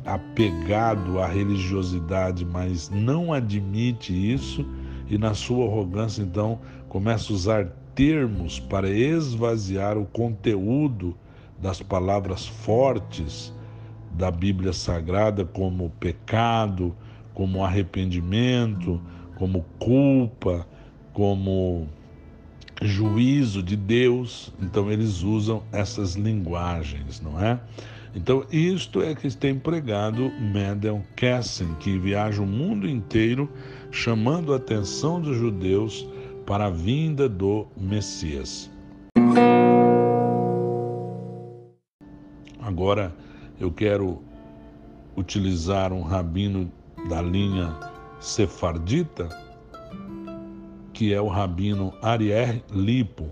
apegado 0.07 1.21
à 1.21 1.26
religiosidade, 1.26 2.43
mas 2.43 2.88
não 2.88 3.31
admite 3.31 4.14
isso 4.14 4.66
e 5.07 5.19
na 5.19 5.35
sua 5.35 5.66
arrogância 5.66 6.23
então 6.23 6.59
começa 6.88 7.31
a 7.31 7.37
usar 7.37 7.66
termos 7.95 8.59
para 8.59 8.88
esvaziar 8.88 9.99
o 9.99 10.07
conteúdo 10.07 11.14
das 11.61 11.83
palavras 11.83 12.47
fortes 12.47 13.52
da 14.14 14.30
Bíblia 14.30 14.73
Sagrada 14.73 15.44
como 15.44 15.90
pecado, 16.00 16.94
como 17.35 17.64
arrependimento, 17.64 19.00
como 19.37 19.64
culpa, 19.78 20.66
como 21.12 21.88
juízo 22.80 23.62
de 23.62 23.76
Deus. 23.76 24.52
Então 24.61 24.90
eles 24.90 25.23
usam 25.23 25.62
essas 25.73 26.14
linguagens, 26.14 27.21
não 27.21 27.40
é? 27.40 27.59
Então 28.14 28.44
isto 28.50 29.02
é 29.02 29.14
que 29.14 29.28
tem 29.37 29.59
pregado 29.59 30.30
Mendel 30.40 31.02
Kessen, 31.16 31.75
que 31.80 31.99
viaja 31.99 32.40
o 32.40 32.47
mundo 32.47 32.88
inteiro 32.88 33.50
chamando 33.90 34.52
a 34.52 34.56
atenção 34.56 35.21
dos 35.21 35.37
judeus 35.37 36.06
para 36.47 36.66
a 36.66 36.71
vinda 36.71 37.28
do 37.28 37.66
Messias. 37.76 38.71
Agora, 42.61 43.14
eu 43.58 43.70
quero 43.70 44.23
utilizar 45.16 45.92
um 45.92 46.02
rabino 46.02 46.70
da 47.08 47.23
linha 47.23 47.75
sefardita, 48.20 49.28
que 50.92 51.12
é 51.12 51.20
o 51.20 51.28
rabino 51.28 51.92
Ariel 52.02 52.62
Lipo. 52.73 53.28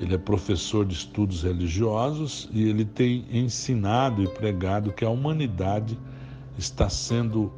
Ele 0.00 0.14
é 0.14 0.18
professor 0.18 0.84
de 0.84 0.94
estudos 0.94 1.42
religiosos 1.42 2.48
e 2.52 2.68
ele 2.68 2.84
tem 2.84 3.26
ensinado 3.32 4.22
e 4.22 4.28
pregado 4.28 4.92
que 4.92 5.04
a 5.04 5.10
humanidade 5.10 5.98
está 6.56 6.88
sendo, 6.88 7.52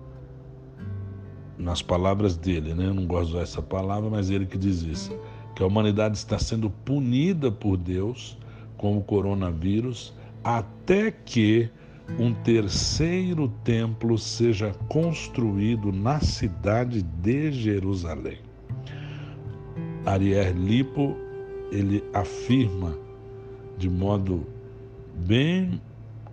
nas 1.58 1.82
palavras 1.82 2.36
dele, 2.36 2.72
né? 2.72 2.86
eu 2.86 2.94
não 2.94 3.06
gosto 3.06 3.26
de 3.26 3.32
usar 3.32 3.42
essa 3.42 3.62
palavra, 3.62 4.08
mas 4.08 4.30
ele 4.30 4.46
que 4.46 4.56
diz 4.56 4.82
isso, 4.82 5.14
que 5.54 5.62
a 5.62 5.66
humanidade 5.66 6.16
está 6.16 6.38
sendo 6.38 6.70
punida 6.70 7.52
por 7.52 7.76
Deus 7.76 8.38
com 8.78 8.96
o 8.96 9.02
coronavírus 9.02 10.14
até 10.42 11.10
que 11.10 11.70
um 12.18 12.34
terceiro 12.34 13.48
templo 13.64 14.18
seja 14.18 14.72
construído 14.88 15.92
na 15.92 16.20
cidade 16.20 17.02
de 17.02 17.52
Jerusalém. 17.52 18.38
Ariel 20.04 20.54
Lipo 20.54 21.16
ele 21.70 22.02
afirma 22.12 22.96
de 23.78 23.88
modo 23.88 24.46
bem 25.14 25.80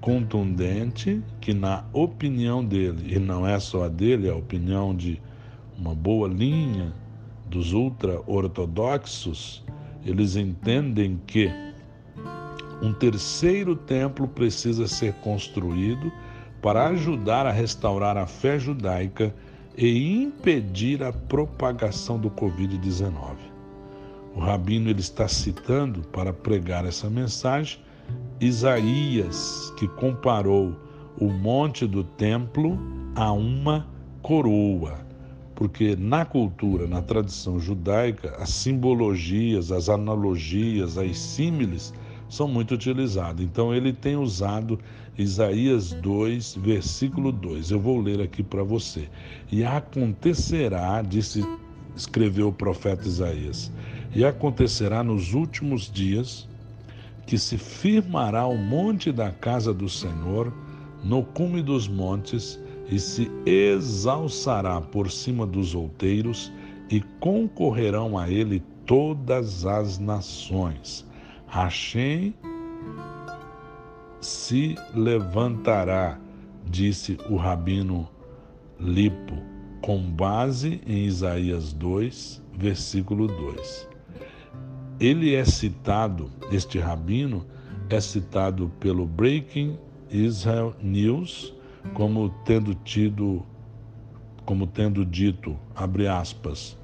contundente 0.01 1.21
que 1.39 1.53
na 1.53 1.85
opinião 1.93 2.63
dele, 2.63 3.15
e 3.15 3.19
não 3.19 3.47
é 3.47 3.59
só 3.59 3.85
a 3.85 3.87
dele, 3.87 4.27
é 4.27 4.31
a 4.31 4.35
opinião 4.35 4.95
de 4.95 5.21
uma 5.77 5.93
boa 5.93 6.27
linha 6.27 6.93
dos 7.49 7.73
ultra-ortodoxos, 7.73 9.63
eles 10.05 10.35
entendem 10.35 11.19
que 11.25 11.49
um 12.81 12.93
terceiro 12.93 13.75
templo 13.75 14.27
precisa 14.27 14.87
ser 14.87 15.13
construído 15.15 16.11
para 16.61 16.87
ajudar 16.87 17.45
a 17.45 17.51
restaurar 17.51 18.17
a 18.17 18.25
fé 18.27 18.59
judaica 18.59 19.33
e 19.75 20.21
impedir 20.21 21.03
a 21.03 21.11
propagação 21.11 22.19
do 22.19 22.29
Covid-19. 22.31 23.35
O 24.35 24.39
rabino 24.39 24.89
ele 24.89 24.99
está 24.99 25.27
citando 25.27 26.01
para 26.09 26.31
pregar 26.33 26.85
essa 26.85 27.09
mensagem 27.09 27.79
Isaías, 28.39 29.73
que 29.77 29.87
comparou 29.87 30.75
o 31.19 31.25
monte 31.25 31.87
do 31.87 32.03
templo 32.03 32.77
a 33.15 33.31
uma 33.31 33.87
coroa. 34.21 34.99
Porque 35.55 35.95
na 35.95 36.23
cultura, 36.23 36.85
na 36.85 37.01
tradição 37.01 37.59
judaica, 37.59 38.35
as 38.37 38.49
simbologias, 38.49 39.71
as 39.71 39.89
analogias, 39.89 40.99
as 40.99 41.17
símiles 41.17 41.93
são 42.29 42.47
muito 42.47 42.73
utilizadas. 42.73 43.43
Então 43.43 43.73
ele 43.73 43.93
tem 43.93 44.15
usado 44.15 44.79
Isaías 45.17 45.93
2, 45.93 46.55
versículo 46.55 47.31
2. 47.31 47.71
Eu 47.71 47.79
vou 47.79 47.99
ler 47.99 48.21
aqui 48.21 48.43
para 48.43 48.63
você. 48.63 49.09
E 49.51 49.63
acontecerá, 49.63 51.01
disse, 51.01 51.45
escreveu 51.95 52.49
o 52.49 52.53
profeta 52.53 53.07
Isaías, 53.07 53.71
e 54.15 54.23
acontecerá 54.23 55.03
nos 55.03 55.33
últimos 55.33 55.91
dias 55.91 56.47
que 57.25 57.37
se 57.37 57.57
firmará 57.57 58.45
o 58.45 58.57
monte 58.57 59.11
da 59.11 59.31
casa 59.31 59.73
do 59.73 59.89
Senhor 59.89 60.53
no 61.03 61.23
cume 61.23 61.61
dos 61.61 61.87
montes 61.87 62.59
e 62.89 62.99
se 62.99 63.29
exalçará 63.45 64.79
por 64.79 65.11
cima 65.11 65.45
dos 65.45 65.75
outeiros 65.75 66.51
e 66.89 67.01
concorrerão 67.19 68.17
a 68.17 68.29
ele 68.29 68.63
todas 68.85 69.65
as 69.65 69.99
nações. 69.99 71.05
Hashem 71.47 72.33
se 74.19 74.75
levantará, 74.93 76.19
disse 76.65 77.17
o 77.29 77.35
rabino 77.35 78.09
Lipo, 78.79 79.35
com 79.81 79.99
base 80.11 80.81
em 80.85 81.05
Isaías 81.05 81.73
2, 81.73 82.43
versículo 82.53 83.27
2. 83.27 83.89
Ele 84.99 85.35
é 85.35 85.45
citado, 85.45 86.29
este 86.51 86.79
rabino 86.79 87.45
é 87.89 87.99
citado 88.01 88.69
pelo 88.79 89.05
Breaking 89.05 89.77
Israel 90.09 90.75
News 90.81 91.53
como 91.93 92.29
tendo 92.43 92.73
tido 92.73 93.45
como 94.45 94.65
tendo 94.65 95.05
dito, 95.05 95.57
abre 95.75 96.07
aspas, 96.07 96.77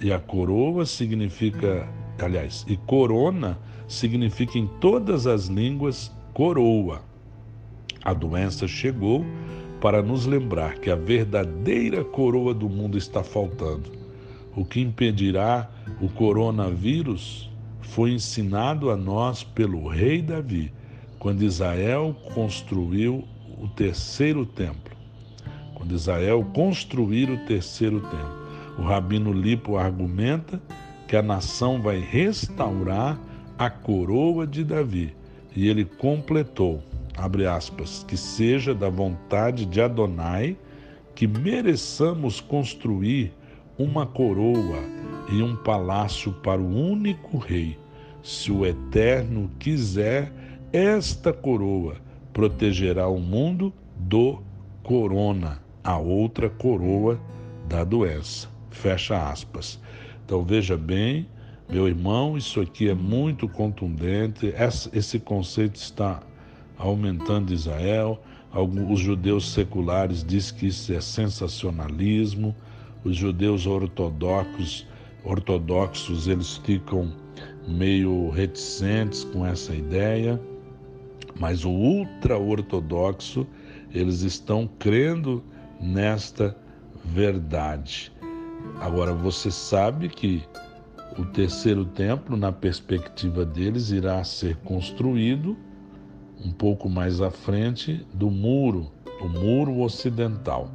e 0.00 0.12
a 0.12 0.20
coroa 0.20 0.86
significa, 0.86 1.88
aliás, 2.16 2.64
e 2.68 2.76
corona 2.76 3.58
significa 3.92 4.58
em 4.58 4.66
todas 4.80 5.26
as 5.26 5.46
línguas 5.46 6.10
coroa. 6.32 7.02
A 8.02 8.12
doença 8.12 8.66
chegou 8.66 9.24
para 9.80 10.02
nos 10.02 10.26
lembrar 10.26 10.78
que 10.78 10.90
a 10.90 10.96
verdadeira 10.96 12.04
coroa 12.04 12.54
do 12.54 12.68
mundo 12.68 12.96
está 12.96 13.22
faltando. 13.22 13.92
O 14.56 14.64
que 14.64 14.80
impedirá 14.80 15.68
o 16.00 16.08
coronavírus 16.08 17.50
foi 17.80 18.12
ensinado 18.12 18.90
a 18.90 18.96
nós 18.96 19.42
pelo 19.42 19.88
rei 19.88 20.22
Davi, 20.22 20.72
quando 21.18 21.42
Israel 21.42 22.16
construiu 22.34 23.24
o 23.60 23.68
terceiro 23.68 24.46
templo. 24.46 24.96
Quando 25.74 25.94
Israel 25.94 26.44
construir 26.54 27.30
o 27.30 27.38
terceiro 27.46 28.00
templo. 28.00 28.42
O 28.78 28.82
rabino 28.82 29.32
Lipo 29.32 29.76
argumenta 29.76 30.60
que 31.06 31.16
a 31.16 31.22
nação 31.22 31.82
vai 31.82 31.98
restaurar 31.98 33.18
a 33.64 33.70
coroa 33.70 34.44
de 34.44 34.64
Davi. 34.64 35.14
E 35.54 35.68
ele 35.68 35.84
completou, 35.84 36.82
abre 37.16 37.46
aspas, 37.46 38.04
que 38.08 38.16
seja 38.16 38.74
da 38.74 38.88
vontade 38.88 39.64
de 39.64 39.80
Adonai 39.80 40.56
que 41.14 41.28
mereçamos 41.28 42.40
construir 42.40 43.32
uma 43.78 44.04
coroa 44.04 44.80
e 45.30 45.40
um 45.42 45.54
palácio 45.54 46.32
para 46.32 46.60
o 46.60 46.76
único 46.76 47.38
rei. 47.38 47.78
Se 48.20 48.50
o 48.50 48.66
Eterno 48.66 49.48
quiser, 49.60 50.32
esta 50.72 51.32
coroa 51.32 51.96
protegerá 52.32 53.06
o 53.06 53.20
mundo 53.20 53.72
do 53.96 54.42
corona, 54.82 55.62
a 55.84 55.98
outra 55.98 56.50
coroa 56.50 57.20
da 57.68 57.84
doença. 57.84 58.48
Fecha 58.70 59.30
aspas. 59.30 59.80
Então 60.24 60.42
veja 60.42 60.76
bem, 60.76 61.28
meu 61.72 61.88
irmão, 61.88 62.36
isso 62.36 62.60
aqui 62.60 62.90
é 62.90 62.94
muito 62.94 63.48
contundente. 63.48 64.52
Esse 64.92 65.18
conceito 65.18 65.76
está 65.76 66.22
aumentando 66.76 67.50
Israel. 67.50 68.22
Os 68.90 69.00
judeus 69.00 69.50
seculares 69.52 70.22
dizem 70.22 70.54
que 70.54 70.66
isso 70.66 70.92
é 70.92 71.00
sensacionalismo. 71.00 72.54
Os 73.02 73.16
judeus 73.16 73.66
ortodoxos, 73.66 74.86
ortodoxos 75.24 76.28
eles 76.28 76.58
ficam 76.58 77.10
meio 77.66 78.28
reticentes 78.28 79.24
com 79.24 79.46
essa 79.46 79.74
ideia. 79.74 80.38
Mas 81.40 81.64
o 81.64 81.70
ultra-ortodoxo, 81.70 83.46
eles 83.94 84.20
estão 84.20 84.68
crendo 84.78 85.42
nesta 85.80 86.54
verdade. 87.02 88.12
Agora, 88.78 89.14
você 89.14 89.50
sabe 89.50 90.10
que 90.10 90.42
o 91.18 91.24
terceiro 91.26 91.84
templo, 91.84 92.36
na 92.36 92.50
perspectiva 92.50 93.44
deles, 93.44 93.90
irá 93.90 94.22
ser 94.24 94.56
construído 94.58 95.56
um 96.44 96.50
pouco 96.50 96.88
mais 96.88 97.20
à 97.20 97.30
frente 97.30 98.04
do 98.12 98.30
muro, 98.30 98.90
o 99.20 99.28
muro 99.28 99.80
ocidental. 99.80 100.70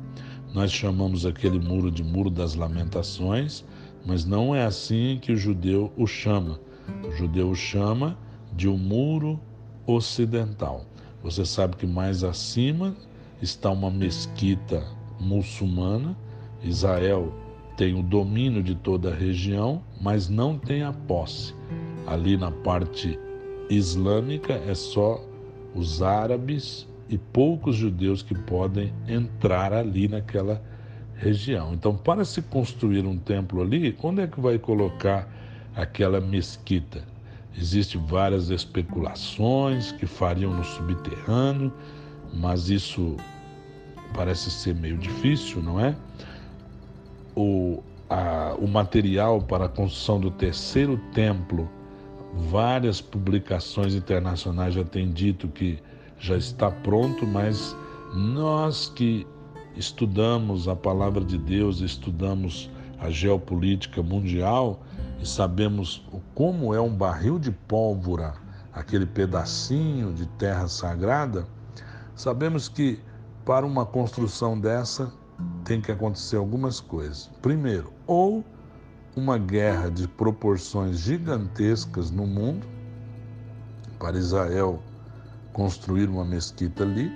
Nós 0.54 0.72
chamamos 0.72 1.26
aquele 1.26 1.60
muro 1.60 1.92
de 1.92 2.04
Muro 2.04 2.30
das 2.30 2.56
Lamentações, 2.56 3.66
mas 4.06 4.26
não 4.26 4.56
é 4.56 4.64
assim 4.64 5.20
que 5.22 5.32
o 5.32 5.38
judeu 5.38 5.92
o 5.98 6.08
chama. 6.08 6.60
O 7.06 7.12
judeu 7.12 7.50
o 7.50 7.56
chama 7.56 8.18
de 8.54 8.68
o 8.68 8.74
um 8.74 8.78
muro 8.78 9.40
ocidental. 9.86 10.86
Você 11.22 11.46
sabe 11.46 11.76
que 11.76 11.86
mais 11.86 12.24
acima 12.24 12.96
está 13.42 13.70
uma 13.70 13.92
mesquita 13.92 14.84
muçulmana. 15.20 16.18
Israel 16.64 17.34
tem 17.78 17.94
o 17.94 18.02
domínio 18.02 18.64
de 18.64 18.74
toda 18.74 19.12
a 19.12 19.16
região, 19.16 19.84
mas 20.02 20.28
não 20.28 20.58
tem 20.58 20.82
a 20.82 20.92
posse. 20.92 21.54
Ali 22.08 22.36
na 22.36 22.52
parte 22.52 23.18
islâmica 23.70 24.54
é 24.54 24.74
só 24.74 25.24
os 25.76 26.02
árabes 26.02 26.88
e 27.08 27.20
poucos 27.20 27.76
judeus 27.76 28.24
que 28.24 28.34
podem 28.34 28.92
entrar 29.08 29.72
ali 29.72 30.08
naquela 30.08 30.62
região. 31.16 31.74
Então, 31.74 31.96
para 31.96 32.26
se 32.26 32.42
construir 32.42 33.06
um 33.06 33.18
templo 33.18 33.62
ali, 33.62 33.96
onde 34.02 34.22
é 34.22 34.28
que 34.28 34.42
vai 34.42 34.58
colocar 34.58 35.32
aquela 35.76 36.20
mesquita? 36.20 37.04
Existem 37.56 38.02
várias 38.06 38.50
especulações 38.50 39.92
que 39.92 40.06
fariam 40.08 40.54
no 40.54 40.64
subterrâneo, 40.64 41.72
mas 42.34 42.70
isso 42.70 43.16
parece 44.16 44.50
ser 44.50 44.76
meio 44.76 44.98
difícil, 44.98 45.62
não 45.62 45.80
é? 45.80 45.96
O, 47.40 47.84
a, 48.10 48.56
o 48.58 48.68
material 48.68 49.40
para 49.40 49.66
a 49.66 49.70
construção 49.70 50.20
do 50.20 50.32
terceiro 50.32 50.98
templo, 51.14 51.70
várias 52.50 53.00
publicações 53.00 53.94
internacionais 53.94 54.74
já 54.74 54.84
têm 54.84 55.12
dito 55.12 55.48
que 55.48 55.78
já 56.18 56.36
está 56.36 56.72
pronto, 56.72 57.28
mas 57.28 57.78
nós 58.12 58.92
que 58.96 59.28
estudamos 59.76 60.68
a 60.68 60.76
palavra 60.76 61.24
de 61.24 61.38
Deus, 61.38 61.80
estudamos 61.82 62.72
a 63.00 63.12
geopolítica 63.12 64.02
mundial, 64.02 64.82
e 65.22 65.28
sabemos 65.28 66.04
como 66.34 66.74
é 66.74 66.82
um 66.82 66.96
barril 66.96 67.38
de 67.38 67.52
pólvora, 67.52 68.34
aquele 68.74 69.06
pedacinho 69.06 70.12
de 70.12 70.26
terra 70.26 70.68
sagrada, 70.68 71.48
sabemos 72.16 72.68
que 72.68 73.00
para 73.46 73.64
uma 73.64 73.86
construção 73.86 74.60
dessa 74.60 75.14
tem 75.64 75.82
que 75.82 75.92
acontecer 75.92 76.38
algumas 76.38 76.80
coisas. 76.80 77.30
Primeiro, 77.42 77.92
ou 78.06 78.44
uma 79.16 79.38
guerra 79.38 79.90
de 79.90 80.08
proporções 80.08 81.00
gigantescas 81.00 82.12
no 82.12 82.26
mundo, 82.26 82.66
para 84.00 84.18
Israel 84.18 84.82
construir 85.54 86.08
uma 86.08 86.24
mesquita 86.24 86.84
ali, 86.84 87.12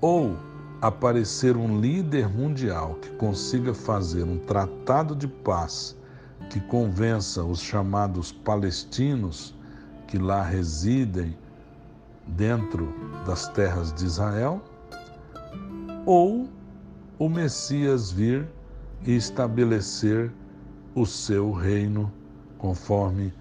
ou 0.00 0.36
aparecer 0.82 1.56
um 1.56 1.80
líder 1.80 2.28
mundial 2.28 2.94
que 2.94 3.10
consiga 3.10 3.72
fazer 3.72 4.24
um 4.24 4.38
tratado 4.38 5.14
de 5.14 5.28
paz 5.28 5.96
que 6.50 6.60
convença 6.60 7.42
os 7.42 7.60
chamados 7.60 8.32
palestinos 8.32 9.54
que 10.06 10.18
lá 10.18 10.42
residem 10.42 11.36
dentro 12.26 12.92
das 13.24 13.48
terras 13.48 13.92
de 13.92 14.04
Israel, 14.04 14.60
ou 16.04 16.48
o 17.18 17.28
Messias 17.28 18.10
vir 18.10 18.46
e 19.04 19.16
estabelecer 19.16 20.30
o 20.94 21.06
seu 21.06 21.52
reino 21.52 22.12
conforme 22.58 23.32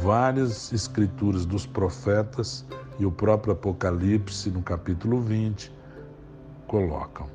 várias 0.00 0.72
escrituras 0.72 1.44
dos 1.44 1.66
profetas 1.66 2.64
e 2.98 3.06
o 3.06 3.10
próprio 3.10 3.52
Apocalipse 3.52 4.50
no 4.50 4.62
capítulo 4.62 5.20
20 5.20 5.72
colocam. 6.66 7.28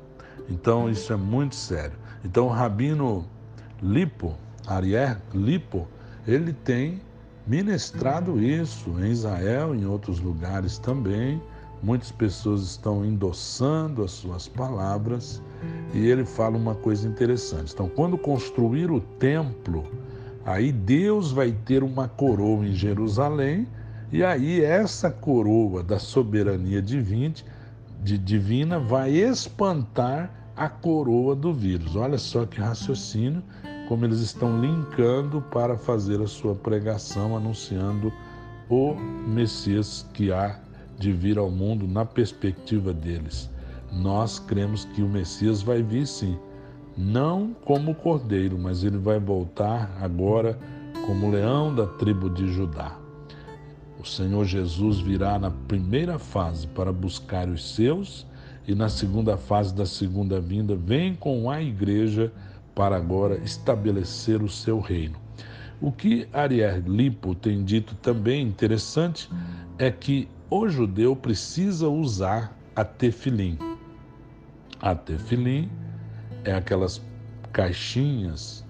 Então 0.48 0.88
isso 0.88 1.12
é 1.12 1.16
muito 1.16 1.54
sério. 1.54 1.98
Então 2.24 2.46
o 2.46 2.50
rabino 2.50 3.26
Lipo 3.82 4.34
Ariel 4.66 5.16
Lipo, 5.32 5.86
ele 6.26 6.52
tem 6.52 7.00
ministrado 7.46 8.40
isso 8.40 8.90
em 8.98 9.12
Israel, 9.12 9.74
em 9.74 9.86
outros 9.86 10.18
lugares 10.18 10.76
também. 10.78 11.40
Muitas 11.82 12.10
pessoas 12.10 12.62
estão 12.62 13.04
endossando 13.04 14.02
as 14.02 14.10
suas 14.10 14.48
palavras 14.48 15.40
e 15.92 16.06
ele 16.06 16.24
fala 16.24 16.56
uma 16.56 16.74
coisa 16.74 17.08
interessante. 17.08 17.72
Então, 17.72 17.88
quando 17.88 18.18
construir 18.18 18.90
o 18.90 19.00
templo, 19.00 19.84
aí 20.44 20.70
Deus 20.72 21.32
vai 21.32 21.52
ter 21.52 21.82
uma 21.82 22.08
coroa 22.08 22.66
em 22.66 22.74
Jerusalém 22.74 23.66
e 24.12 24.22
aí 24.22 24.62
essa 24.62 25.10
coroa 25.10 25.82
da 25.82 25.98
soberania 25.98 26.80
divina, 26.80 27.34
de 28.02 28.16
divina 28.16 28.78
vai 28.78 29.10
espantar 29.10 30.30
a 30.56 30.68
coroa 30.68 31.34
do 31.34 31.52
vírus. 31.52 31.96
Olha 31.96 32.18
só 32.18 32.46
que 32.46 32.60
raciocínio, 32.60 33.42
como 33.88 34.04
eles 34.04 34.20
estão 34.20 34.60
linkando 34.60 35.42
para 35.52 35.76
fazer 35.76 36.20
a 36.20 36.26
sua 36.26 36.54
pregação 36.54 37.36
anunciando 37.36 38.12
o 38.68 38.94
Messias 38.94 40.06
que 40.12 40.32
há 40.32 40.58
de 40.98 41.12
vir 41.12 41.38
ao 41.38 41.50
mundo 41.50 41.86
na 41.86 42.04
perspectiva 42.04 42.92
deles. 42.92 43.50
Nós 43.96 44.38
cremos 44.38 44.84
que 44.84 45.02
o 45.02 45.08
Messias 45.08 45.62
vai 45.62 45.82
vir 45.82 46.06
sim, 46.06 46.38
não 46.96 47.54
como 47.64 47.94
cordeiro, 47.94 48.58
mas 48.58 48.84
ele 48.84 48.98
vai 48.98 49.18
voltar 49.18 49.90
agora 50.00 50.58
como 51.06 51.30
leão 51.30 51.74
da 51.74 51.86
tribo 51.86 52.28
de 52.28 52.46
Judá. 52.52 52.96
O 53.98 54.04
Senhor 54.04 54.44
Jesus 54.44 54.98
virá 54.98 55.38
na 55.38 55.50
primeira 55.50 56.18
fase 56.18 56.66
para 56.66 56.92
buscar 56.92 57.48
os 57.48 57.74
seus 57.74 58.26
e 58.68 58.74
na 58.74 58.88
segunda 58.88 59.36
fase 59.36 59.74
da 59.74 59.86
segunda 59.86 60.40
vinda 60.40 60.76
vem 60.76 61.14
com 61.14 61.50
a 61.50 61.62
igreja 61.62 62.32
para 62.74 62.96
agora 62.96 63.38
estabelecer 63.38 64.42
o 64.42 64.48
seu 64.48 64.78
reino. 64.78 65.16
O 65.80 65.90
que 65.90 66.28
Ariel 66.32 66.80
Lipo 66.86 67.34
tem 67.34 67.64
dito 67.64 67.94
também 67.96 68.46
interessante 68.46 69.30
é 69.78 69.90
que 69.90 70.28
o 70.50 70.68
judeu 70.68 71.16
precisa 71.16 71.88
usar 71.88 72.56
a 72.74 72.84
tefilim. 72.84 73.58
A 74.80 74.94
tefilim 74.94 75.70
é 76.44 76.52
aquelas 76.52 77.00
caixinhas 77.52 78.64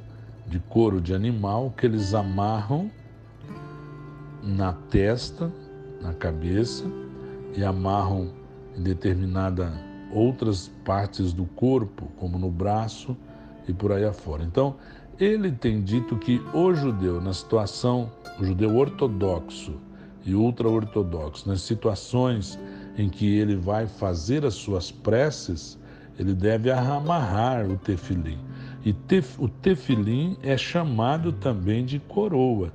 de 0.47 0.61
couro 0.61 1.01
de 1.01 1.12
animal 1.12 1.75
que 1.77 1.87
eles 1.87 2.14
amarram 2.14 2.90
na 4.42 4.73
testa, 4.73 5.53
na 6.01 6.14
cabeça 6.14 6.85
e 7.57 7.64
amarram 7.64 8.31
em 8.77 8.83
determinada 8.83 9.73
outras 10.12 10.71
partes 10.85 11.33
do 11.33 11.45
corpo, 11.45 12.07
como 12.16 12.38
no 12.38 12.51
braço 12.51 13.16
e 13.66 13.73
por 13.73 13.90
aí 13.90 14.05
afora. 14.05 14.45
Então, 14.45 14.77
ele 15.19 15.51
tem 15.51 15.83
dito 15.83 16.16
que 16.16 16.40
o 16.55 16.73
judeu, 16.73 17.21
na 17.21 17.33
situação, 17.33 18.12
o 18.38 18.45
judeu 18.45 18.77
ortodoxo 18.77 19.81
e 20.25 20.35
ultra-ortodoxo, 20.35 21.49
nas 21.49 21.62
situações 21.62 22.59
em 22.97 23.09
que 23.09 23.37
ele 23.37 23.57
vai 23.57 23.87
fazer 23.87 24.45
as 24.45 24.55
suas 24.55 24.90
preces, 24.92 25.79
ele 26.19 26.35
deve 26.35 26.71
amarrar 26.71 27.71
o 27.71 27.77
tefilim. 27.77 28.39
E 28.85 28.93
tef, 28.93 29.41
o 29.41 29.49
tefilim 29.49 30.37
é 30.43 30.57
chamado 30.57 31.33
também 31.33 31.85
de 31.85 31.99
coroa. 31.99 32.73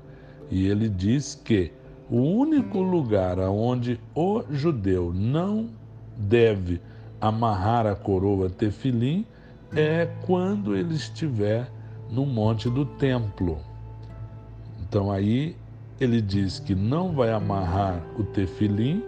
E 0.50 0.68
ele 0.68 0.90
diz 0.90 1.40
que 1.44 1.72
o 2.10 2.18
único 2.18 2.82
lugar 2.82 3.40
onde 3.40 4.00
o 4.14 4.44
judeu 4.52 5.14
não 5.14 5.70
deve 6.18 6.82
amarrar 7.22 7.88
a 7.88 7.96
coroa 7.96 8.50
tefilim 8.50 9.26
é 9.74 10.06
quando 10.26 10.76
ele 10.76 10.96
estiver 10.96 11.72
no 12.10 12.26
monte 12.26 12.70
do 12.70 12.86
templo. 12.86 13.60
Então 14.82 15.10
aí 15.10 15.56
ele 16.00 16.22
diz 16.22 16.60
que 16.60 16.76
não 16.76 17.14
vai 17.14 17.32
amarrar 17.32 18.04
o 18.18 18.24
tefilim 18.24 19.02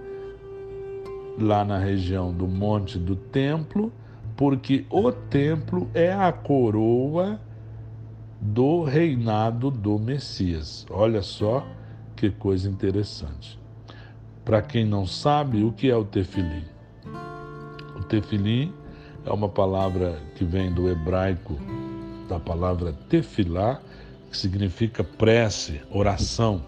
lá 1.38 1.65
na 1.65 1.78
região 1.78 2.32
do 2.32 2.48
monte 2.48 2.98
do 2.98 3.15
templo, 3.15 3.91
porque 4.36 4.86
o 4.89 5.12
templo 5.12 5.89
é 5.93 6.12
a 6.12 6.32
coroa 6.32 7.39
do 8.41 8.84
reinado 8.84 9.69
do 9.69 10.00
Messias. 10.00 10.86
Olha 10.89 11.22
só 11.22 11.65
que 12.15 12.30
coisa 12.30 12.69
interessante. 12.69 13.60
Para 14.43 14.62
quem 14.62 14.86
não 14.86 15.06
sabe, 15.06 15.63
o 15.63 15.72
que 15.72 15.89
é 15.89 15.96
o 15.96 16.04
tefilim? 16.04 16.65
O 17.96 18.04
tefilim 18.04 18.74
é 19.26 19.32
uma 19.32 19.48
palavra 19.48 20.19
que 20.36 20.43
vem 20.43 20.74
do 20.74 20.89
hebraico, 20.89 21.58
da 22.28 22.39
palavra 22.39 22.91
tefilá, 23.08 23.80
que 24.30 24.38
significa 24.38 25.04
prece, 25.04 25.82
oração. 25.89 26.62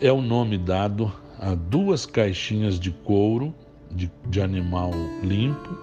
É 0.00 0.10
o 0.10 0.22
nome 0.22 0.58
dado 0.58 1.12
a 1.38 1.54
duas 1.54 2.06
caixinhas 2.06 2.80
de 2.80 2.90
couro 2.90 3.54
de, 3.90 4.10
de 4.28 4.40
animal 4.40 4.92
limpo, 5.22 5.76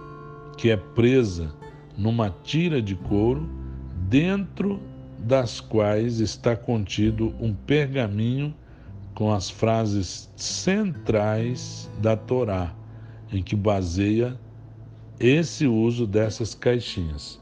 que 0.57 0.69
é 0.69 0.77
presa 0.77 1.53
numa 1.97 2.29
tira 2.43 2.81
de 2.81 2.95
couro, 2.95 3.49
dentro 4.09 4.79
das 5.19 5.59
quais 5.59 6.19
está 6.19 6.55
contido 6.55 7.33
um 7.39 7.53
pergaminho 7.53 8.53
com 9.15 9.33
as 9.33 9.49
frases 9.49 10.31
centrais 10.35 11.89
da 12.01 12.15
Torá, 12.15 12.73
em 13.31 13.41
que 13.41 13.55
baseia 13.55 14.39
esse 15.19 15.65
uso 15.65 16.05
dessas 16.05 16.53
caixinhas. 16.53 17.41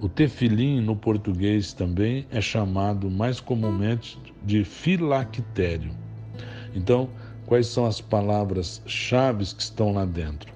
O 0.00 0.08
tefilim 0.08 0.80
no 0.80 0.96
português 0.96 1.72
também 1.72 2.26
é 2.30 2.40
chamado 2.40 3.08
mais 3.08 3.40
comumente 3.40 4.18
de 4.44 4.64
filactério. 4.64 5.92
Então, 6.74 7.08
quais 7.46 7.66
são 7.66 7.86
as 7.86 8.00
palavras-chave 8.00 9.44
que 9.44 9.62
estão 9.62 9.92
lá 9.92 10.04
dentro? 10.04 10.52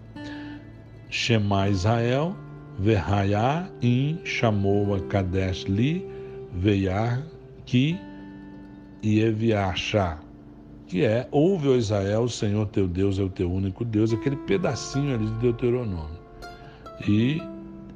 Shema 1.09 1.69
Israel, 1.69 2.37
Verhayá, 2.79 3.69
In, 3.83 4.19
Shamoa, 4.25 5.01
Kadesh, 5.09 5.65
Li, 5.65 6.07
Veiar, 6.53 7.23
Ki 7.65 7.99
e 9.03 9.21
Eviachá 9.21 10.21
que 10.91 11.05
é 11.05 11.29
ouve, 11.31 11.69
ó 11.69 11.77
Israel, 11.77 12.23
o 12.23 12.29
Senhor 12.29 12.67
teu 12.67 12.89
Deus 12.89 13.17
é 13.17 13.23
o 13.23 13.29
teu 13.29 13.49
único 13.49 13.85
Deus, 13.85 14.13
aquele 14.13 14.35
pedacinho 14.35 15.15
ali 15.15 15.25
de 15.25 15.35
Deuteronômio. 15.35 16.19
E 17.09 17.41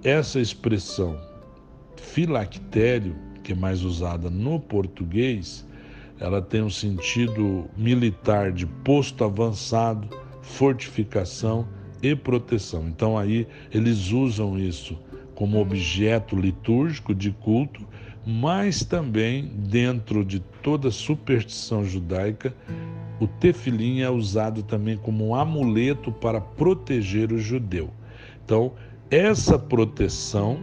essa 0.04 0.38
expressão 0.38 1.18
filactério, 1.96 3.16
que 3.42 3.50
é 3.50 3.54
mais 3.56 3.82
usada 3.82 4.30
no 4.30 4.60
português, 4.60 5.66
ela 6.18 6.40
tem 6.40 6.62
um 6.62 6.70
sentido 6.70 7.64
militar 7.76 8.52
de 8.52 8.66
posto 8.66 9.24
avançado, 9.24 10.08
fortificação 10.42 11.66
e 12.02 12.14
proteção. 12.14 12.86
Então 12.88 13.18
aí 13.18 13.46
eles 13.72 14.10
usam 14.10 14.58
isso 14.58 14.98
como 15.34 15.60
objeto 15.60 16.36
litúrgico 16.36 17.14
de 17.14 17.32
culto 17.32 17.84
mas 18.26 18.82
também 18.82 19.50
dentro 19.54 20.24
de 20.24 20.40
toda 20.62 20.90
superstição 20.90 21.84
judaica, 21.84 22.54
o 23.20 23.26
tefilim 23.26 24.00
é 24.00 24.10
usado 24.10 24.62
também 24.62 24.96
como 24.96 25.28
um 25.28 25.34
amuleto 25.34 26.10
para 26.10 26.40
proteger 26.40 27.32
o 27.32 27.38
judeu. 27.38 27.90
Então, 28.44 28.72
essa 29.10 29.58
proteção 29.58 30.58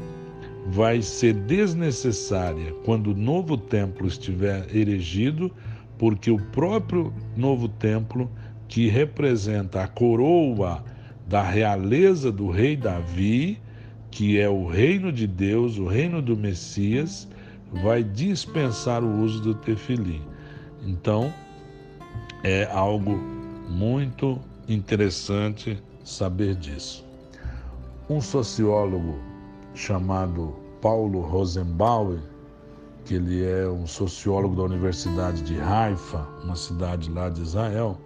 vai 0.67 1.02
ser 1.02 1.34
desnecessária 1.34 2.74
quando 2.86 3.12
o 3.12 3.15
novo 3.15 3.58
templo 3.58 4.08
estiver 4.08 4.74
erigido, 4.76 5.52
porque 5.97 6.32
o 6.32 6.38
próprio 6.38 7.13
novo 7.36 7.67
templo, 7.67 8.30
que 8.67 8.88
representa 8.88 9.84
a 9.84 9.88
coroa 9.88 10.84
da 11.28 11.43
realeza 11.43 12.32
do 12.32 12.50
rei 12.50 12.76
Davi, 12.76 13.60
que 14.10 14.39
é 14.39 14.50
o 14.50 14.67
reino 14.67 15.12
de 15.12 15.28
Deus, 15.28 15.78
o 15.78 15.88
reino 15.88 16.21
do 16.21 16.36
Messias, 16.36 17.28
vai 17.84 18.04
dispensar 18.04 19.04
o 19.04 19.21
uso 19.21 19.41
do 19.41 19.56
tefilim. 19.56 20.21
Então, 20.86 21.34
é 22.43 22.65
algo 22.71 23.15
muito 23.69 24.39
interessante 24.67 25.82
saber 26.04 26.56
disso. 26.56 27.06
Um 28.10 28.19
sociólogo 28.19 29.31
chamado 29.73 30.55
Paulo 30.81 31.21
Rosenbauer, 31.21 32.19
que 33.05 33.15
ele 33.15 33.43
é 33.43 33.67
um 33.67 33.88
sociólogo 33.88 34.55
da 34.55 34.63
Universidade 34.63 35.41
de 35.41 35.60
Haifa, 35.60 36.27
uma 36.43 36.55
cidade 36.55 37.10
lá 37.10 37.29
de 37.29 37.41
Israel, 37.41 37.97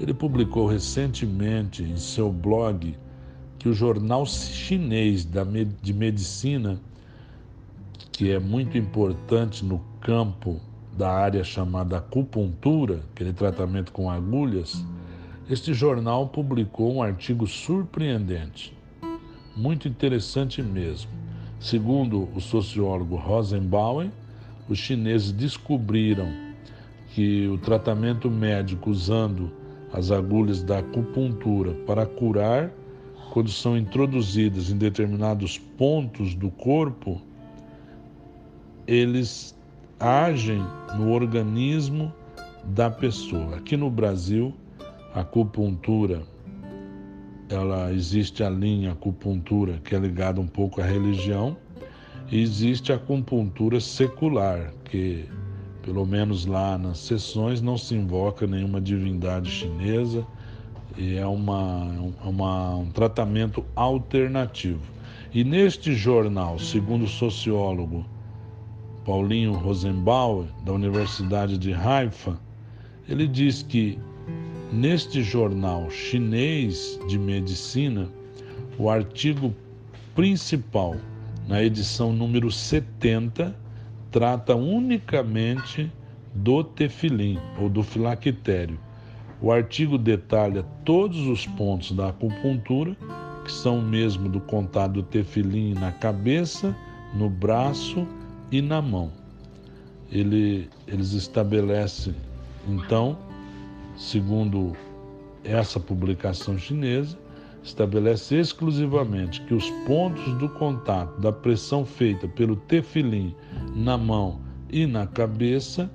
ele 0.00 0.14
publicou 0.14 0.66
recentemente 0.66 1.82
em 1.82 1.96
seu 1.96 2.32
blog 2.32 2.96
que 3.58 3.68
o 3.68 3.72
jornal 3.72 4.26
chinês 4.26 5.26
de 5.82 5.92
medicina 5.92 6.80
que 8.10 8.30
é 8.30 8.38
muito 8.38 8.76
importante 8.76 9.64
no 9.64 9.80
campo 10.00 10.60
da 10.96 11.10
área 11.10 11.42
chamada 11.42 11.96
acupuntura, 11.96 13.00
aquele 13.12 13.32
tratamento 13.32 13.90
com 13.92 14.10
agulhas, 14.10 14.84
este 15.48 15.72
jornal 15.72 16.28
publicou 16.28 16.94
um 16.94 17.02
artigo 17.02 17.46
surpreendente, 17.46 18.76
muito 19.56 19.88
interessante 19.88 20.62
mesmo. 20.62 21.10
Segundo 21.60 22.28
o 22.34 22.40
sociólogo 22.40 23.16
Rosenbauer, 23.16 24.10
os 24.68 24.78
chineses 24.78 25.32
descobriram 25.32 26.28
que 27.14 27.46
o 27.46 27.58
tratamento 27.58 28.30
médico 28.30 28.90
usando 28.90 29.52
as 29.92 30.10
agulhas 30.10 30.62
da 30.62 30.78
acupuntura 30.78 31.74
para 31.86 32.06
curar, 32.06 32.70
quando 33.32 33.50
são 33.50 33.76
introduzidas 33.76 34.70
em 34.70 34.76
determinados 34.76 35.58
pontos 35.58 36.34
do 36.34 36.50
corpo, 36.50 37.20
eles 38.86 39.56
agem 40.00 40.62
no 40.96 41.12
organismo 41.12 42.12
da 42.64 42.90
pessoa. 42.90 43.56
Aqui 43.56 43.76
no 43.76 43.90
Brasil, 43.90 44.52
a 45.14 45.20
acupuntura, 45.20 46.22
ela 47.52 47.92
existe 47.92 48.42
a 48.42 48.50
linha 48.50 48.92
acupuntura 48.92 49.80
que 49.84 49.94
é 49.94 49.98
ligada 49.98 50.40
um 50.40 50.46
pouco 50.46 50.80
à 50.80 50.84
religião, 50.84 51.56
e 52.30 52.40
existe 52.40 52.92
a 52.92 52.96
acupuntura 52.96 53.80
secular, 53.80 54.72
que 54.84 55.28
pelo 55.82 56.06
menos 56.06 56.46
lá 56.46 56.78
nas 56.78 56.98
sessões 56.98 57.60
não 57.60 57.76
se 57.76 57.94
invoca 57.94 58.46
nenhuma 58.46 58.80
divindade 58.80 59.50
chinesa 59.50 60.26
e 60.96 61.16
é 61.16 61.26
uma, 61.26 61.84
uma, 62.24 62.76
um 62.76 62.90
tratamento 62.90 63.64
alternativo. 63.74 64.82
E 65.34 65.42
neste 65.42 65.94
jornal, 65.94 66.58
segundo 66.58 67.04
o 67.04 67.08
sociólogo 67.08 68.06
Paulinho 69.04 69.54
Rosenbauer, 69.54 70.46
da 70.64 70.72
Universidade 70.72 71.58
de 71.58 71.72
Haifa, 71.74 72.38
ele 73.08 73.26
diz 73.26 73.62
que 73.62 73.98
neste 74.72 75.22
jornal 75.22 75.90
chinês 75.90 76.98
de 77.06 77.18
medicina, 77.18 78.08
o 78.78 78.88
artigo 78.88 79.54
principal, 80.14 80.96
na 81.46 81.62
edição 81.62 82.12
número 82.12 82.50
70, 82.50 83.54
trata 84.10 84.54
unicamente 84.54 85.92
do 86.34 86.64
tefilim 86.64 87.38
ou 87.60 87.68
do 87.68 87.82
filactério. 87.82 88.78
O 89.42 89.52
artigo 89.52 89.98
detalha 89.98 90.62
todos 90.84 91.26
os 91.26 91.46
pontos 91.46 91.92
da 91.92 92.08
acupuntura, 92.08 92.96
que 93.44 93.52
são 93.52 93.82
mesmo 93.82 94.28
do 94.28 94.40
contato 94.40 94.92
do 94.92 95.02
tefilim 95.02 95.74
na 95.74 95.92
cabeça, 95.92 96.74
no 97.14 97.28
braço 97.28 98.06
e 98.50 98.62
na 98.62 98.80
mão. 98.80 99.10
Ele, 100.10 100.68
eles 100.86 101.12
estabelecem, 101.12 102.14
então, 102.68 103.18
segundo 103.96 104.72
essa 105.44 105.78
publicação 105.78 106.58
chinesa, 106.58 107.18
estabelece 107.62 108.36
exclusivamente 108.36 109.40
que 109.42 109.54
os 109.54 109.70
pontos 109.86 110.32
do 110.34 110.48
contato 110.48 111.20
da 111.20 111.32
pressão 111.32 111.84
feita 111.84 112.26
pelo 112.26 112.56
tefilim 112.56 113.34
na 113.74 113.96
mão 113.96 114.40
e 114.68 114.86
na 114.86 115.06
cabeça 115.06 115.90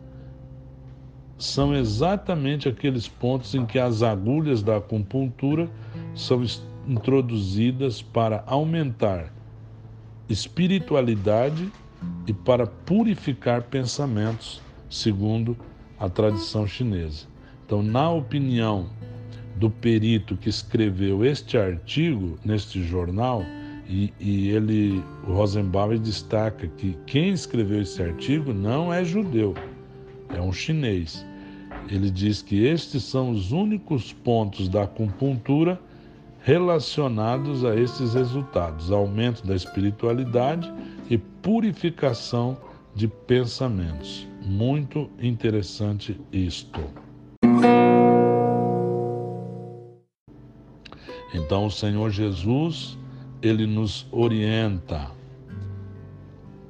são 1.37 1.75
exatamente 1.75 2.67
aqueles 2.67 3.07
pontos 3.07 3.53
em 3.53 3.65
que 3.65 3.77
as 3.77 4.01
agulhas 4.01 4.63
da 4.63 4.77
acupuntura 4.77 5.69
são 6.15 6.43
introduzidas 6.87 8.01
para 8.01 8.43
aumentar 8.47 9.31
espiritualidade 10.29 11.71
e 12.25 12.33
para 12.33 12.65
purificar 12.65 13.63
pensamentos, 13.63 14.61
segundo 14.89 15.57
a 15.99 16.09
tradição 16.09 16.65
chinesa. 16.65 17.27
Então, 17.67 17.83
na 17.83 18.09
opinião 18.09 18.87
do 19.57 19.69
perito 19.69 20.37
que 20.37 20.47
escreveu 20.47 21.25
este 21.25 21.57
artigo 21.57 22.39
neste 22.45 22.81
jornal, 22.81 23.43
e, 23.89 24.13
e 24.21 24.47
ele, 24.51 25.03
o 25.27 25.33
Rosenbauer 25.33 25.99
destaca 25.99 26.65
que 26.65 26.97
quem 27.05 27.31
escreveu 27.31 27.81
esse 27.81 28.01
artigo 28.01 28.53
não 28.53 28.93
é 28.93 29.03
judeu, 29.03 29.53
é 30.33 30.39
um 30.39 30.53
chinês. 30.53 31.25
Ele 31.89 32.09
diz 32.09 32.41
que 32.41 32.63
estes 32.63 33.03
são 33.03 33.31
os 33.31 33.51
únicos 33.51 34.13
pontos 34.13 34.69
da 34.69 34.83
acupuntura 34.83 35.77
relacionados 36.43 37.65
a 37.65 37.75
esses 37.75 38.13
resultados: 38.13 38.93
aumento 38.93 39.45
da 39.45 39.55
espiritualidade 39.55 40.71
e 41.09 41.17
purificação 41.17 42.57
de 42.95 43.09
pensamentos. 43.09 44.25
Muito 44.41 45.09
interessante 45.19 46.17
isto. 46.31 47.06
Então 51.33 51.65
o 51.65 51.71
Senhor 51.71 52.09
Jesus, 52.09 52.97
ele 53.41 53.65
nos 53.65 54.05
orienta. 54.11 55.11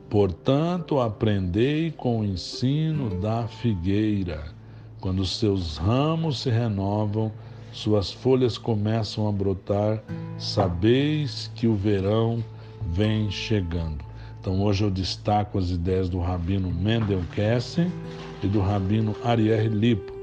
Portanto, 0.10 1.00
aprendei 1.00 1.92
com 1.92 2.20
o 2.20 2.24
ensino 2.24 3.20
da 3.20 3.48
figueira. 3.48 4.46
Quando 5.02 5.26
seus 5.26 5.78
ramos 5.78 6.42
se 6.42 6.50
renovam, 6.50 7.32
suas 7.72 8.12
folhas 8.12 8.58
começam 8.58 9.28
a 9.28 9.32
brotar, 9.32 10.02
sabeis 10.38 11.52
que 11.54 11.68
o 11.68 11.76
verão 11.76 12.44
vem 12.94 13.30
chegando. 13.30 14.04
Então 14.40 14.62
hoje 14.62 14.84
eu 14.84 14.90
destaco 14.90 15.60
as 15.60 15.70
ideias 15.70 16.10
do 16.10 16.20
rabino 16.20 16.72
Mendel 16.72 17.22
Kessen 17.34 17.92
e 18.42 18.48
do 18.48 18.60
rabino 18.60 19.16
Ariel 19.24 19.68
Lipo. 19.68 20.17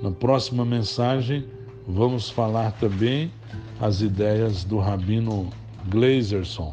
Na 0.00 0.12
próxima 0.12 0.64
mensagem 0.64 1.44
vamos 1.84 2.30
falar 2.30 2.70
também 2.72 3.32
as 3.80 4.00
ideias 4.00 4.62
do 4.62 4.78
rabino 4.78 5.50
Glazerson. 5.88 6.72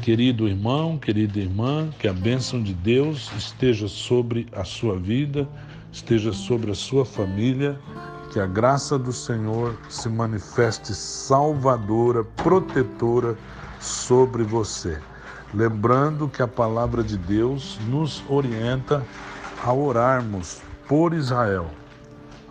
Querido 0.00 0.48
irmão, 0.48 0.96
querida 0.96 1.38
irmã, 1.38 1.90
que 1.98 2.08
a 2.08 2.14
bênção 2.14 2.62
de 2.62 2.72
Deus 2.72 3.30
esteja 3.36 3.88
sobre 3.88 4.46
a 4.52 4.64
sua 4.64 4.98
vida, 4.98 5.46
esteja 5.92 6.32
sobre 6.32 6.70
a 6.70 6.74
sua 6.74 7.04
família, 7.04 7.78
que 8.32 8.40
a 8.40 8.46
graça 8.46 8.98
do 8.98 9.12
Senhor 9.12 9.78
se 9.90 10.08
manifeste 10.08 10.94
salvadora, 10.94 12.24
protetora 12.24 13.36
sobre 13.80 14.42
você. 14.44 14.98
Lembrando 15.52 16.26
que 16.26 16.40
a 16.40 16.48
palavra 16.48 17.04
de 17.04 17.18
Deus 17.18 17.78
nos 17.86 18.24
orienta 18.30 19.04
a 19.62 19.74
orarmos 19.74 20.62
por 20.88 21.12
Israel 21.12 21.70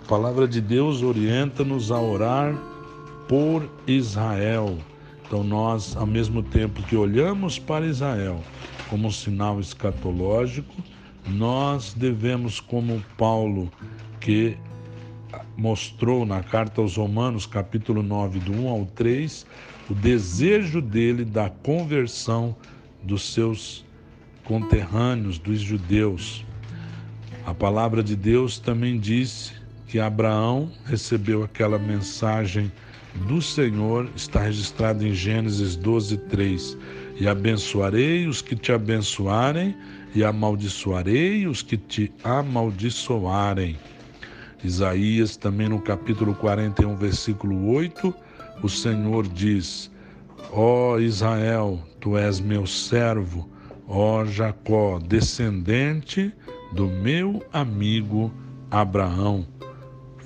a 0.04 0.06
palavra 0.06 0.46
de 0.46 0.60
Deus 0.60 1.02
orienta-nos 1.02 1.89
a 1.89 1.98
orar 1.98 2.54
por 3.26 3.70
Israel. 3.88 4.78
Então, 5.26 5.46
nós, 5.46 5.96
ao 5.96 6.06
mesmo 6.06 6.44
tempo 6.44 6.84
que 6.84 6.96
olhamos 6.98 7.58
para 7.58 7.86
Israel 7.86 8.44
como 8.89 9.08
um 9.08 9.12
sinal 9.12 9.62
escatológico, 9.62 10.76
nós 11.26 11.94
devemos, 11.94 12.60
como 12.60 13.02
Paulo, 13.18 13.72
que 14.20 14.58
mostrou 15.56 16.26
na 16.26 16.44
carta 16.44 16.82
aos 16.82 16.98
Romanos, 16.98 17.46
capítulo 17.46 18.04
9, 18.04 18.39
do 18.39 18.52
1 18.52 18.68
ao 18.68 18.86
3, 18.86 19.46
o 19.89 19.94
desejo 19.94 20.82
dele 20.82 21.24
da 21.24 21.50
conversão 21.50 22.54
dos 23.02 23.34
seus 23.34 23.86
conterrâneos, 24.44 25.39
dos 25.39 25.62
judeus. 25.62 26.46
A 27.46 27.54
palavra 27.54 28.04
de 28.04 28.18
Deus 28.18 28.60
também 28.60 29.00
disse 29.00 29.62
que 29.93 29.99
Abraão 29.99 30.71
recebeu 30.86 31.43
aquela 31.43 31.77
mensagem 31.77 32.71
do 33.27 33.39
Senhor, 33.39 34.10
está 34.15 34.39
registrado 34.39 35.06
em 35.06 35.13
Gênesis 35.13 35.75
12, 35.75 36.17
3. 36.17 36.75
E 37.19 37.27
abençoarei 37.27 38.25
os 38.25 38.41
que 38.41 38.56
te 38.56 38.71
abençoarem, 38.71 39.77
e 40.15 40.23
amaldiçoarei 40.23 41.45
os 41.45 41.62
que 41.62 41.77
te 41.77 42.12
amaldiçoarem. 42.23 43.77
Isaías, 44.63 45.38
também 45.38 45.69
no 45.69 45.79
capítulo 45.79 46.34
41, 46.34 46.95
versículo 46.95 47.67
8, 47.67 48.12
o 48.63 48.69
Senhor 48.69 49.27
diz: 49.27 49.91
Ó 50.51 50.93
oh 50.93 50.99
Israel, 50.99 51.79
tu 51.99 52.17
és 52.17 52.39
meu 52.39 52.65
servo, 52.65 53.47
ó 53.88 54.25
Jacó, 54.25 54.97
descendente 54.97 56.34
do 56.71 56.88
meu 56.88 57.45
amigo 57.53 58.34
Abraão. 58.71 59.45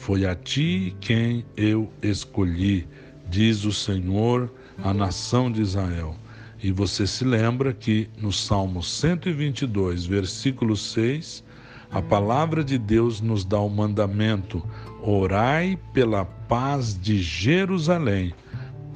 Foi 0.08 0.26
a 0.26 0.34
ti 0.34 0.96
quem 1.02 1.43
eu 1.58 1.91
escolhi, 2.02 2.88
diz 3.30 3.65
o 3.65 3.74
Senhor, 3.74 4.50
a 4.82 4.93
nação 4.93 5.52
de 5.52 5.62
Israel. 5.62 6.15
E 6.63 6.72
você 6.72 7.06
se 7.06 7.26
lembra 7.26 7.74
que 7.74 8.10
no 8.17 8.32
Salmo 8.32 8.82
122, 8.82 10.06
versículo 10.06 10.78
6, 10.78 11.43
a 11.91 12.02
palavra 12.02 12.63
de 12.63 12.78
Deus 12.78 13.20
nos 13.20 13.43
dá 13.43 13.60
o 13.60 13.70
mandamento: 13.70 14.63
orai 15.02 15.78
pela 15.91 16.24
paz 16.24 16.98
de 16.98 17.22
Jerusalém, 17.22 18.34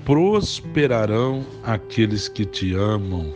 prosperarão 0.06 1.46
aqueles 1.62 2.30
que 2.30 2.46
te 2.46 2.74
amam. 2.74 3.36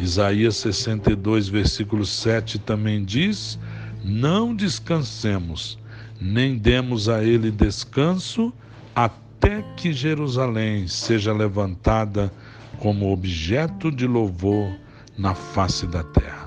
Isaías 0.00 0.56
62, 0.56 1.46
versículo 1.46 2.06
7 2.06 2.58
também 2.58 3.04
diz: 3.04 3.58
Não 4.02 4.56
descansemos 4.56 5.78
nem 6.20 6.56
demos 6.56 7.08
a 7.08 7.22
ele 7.22 7.50
descanso 7.50 8.52
até 8.94 9.62
que 9.76 9.92
Jerusalém 9.92 10.88
seja 10.88 11.32
levantada 11.32 12.32
como 12.78 13.12
objeto 13.12 13.90
de 13.90 14.06
louvor 14.06 14.70
na 15.16 15.34
face 15.34 15.86
da 15.86 16.02
terra. 16.02 16.46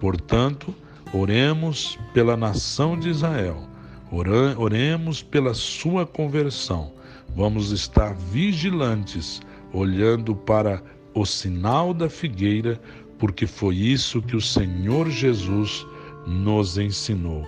Portanto, 0.00 0.74
oremos 1.14 1.98
pela 2.12 2.36
nação 2.36 2.98
de 2.98 3.08
Israel 3.08 3.71
oremos 4.12 5.22
pela 5.22 5.54
sua 5.54 6.04
conversão. 6.06 6.92
Vamos 7.34 7.70
estar 7.70 8.14
vigilantes, 8.14 9.40
olhando 9.72 10.36
para 10.36 10.82
o 11.14 11.24
sinal 11.24 11.94
da 11.94 12.10
figueira, 12.10 12.78
porque 13.18 13.46
foi 13.46 13.76
isso 13.76 14.20
que 14.20 14.36
o 14.36 14.40
Senhor 14.40 15.08
Jesus 15.08 15.86
nos 16.26 16.76
ensinou. 16.76 17.46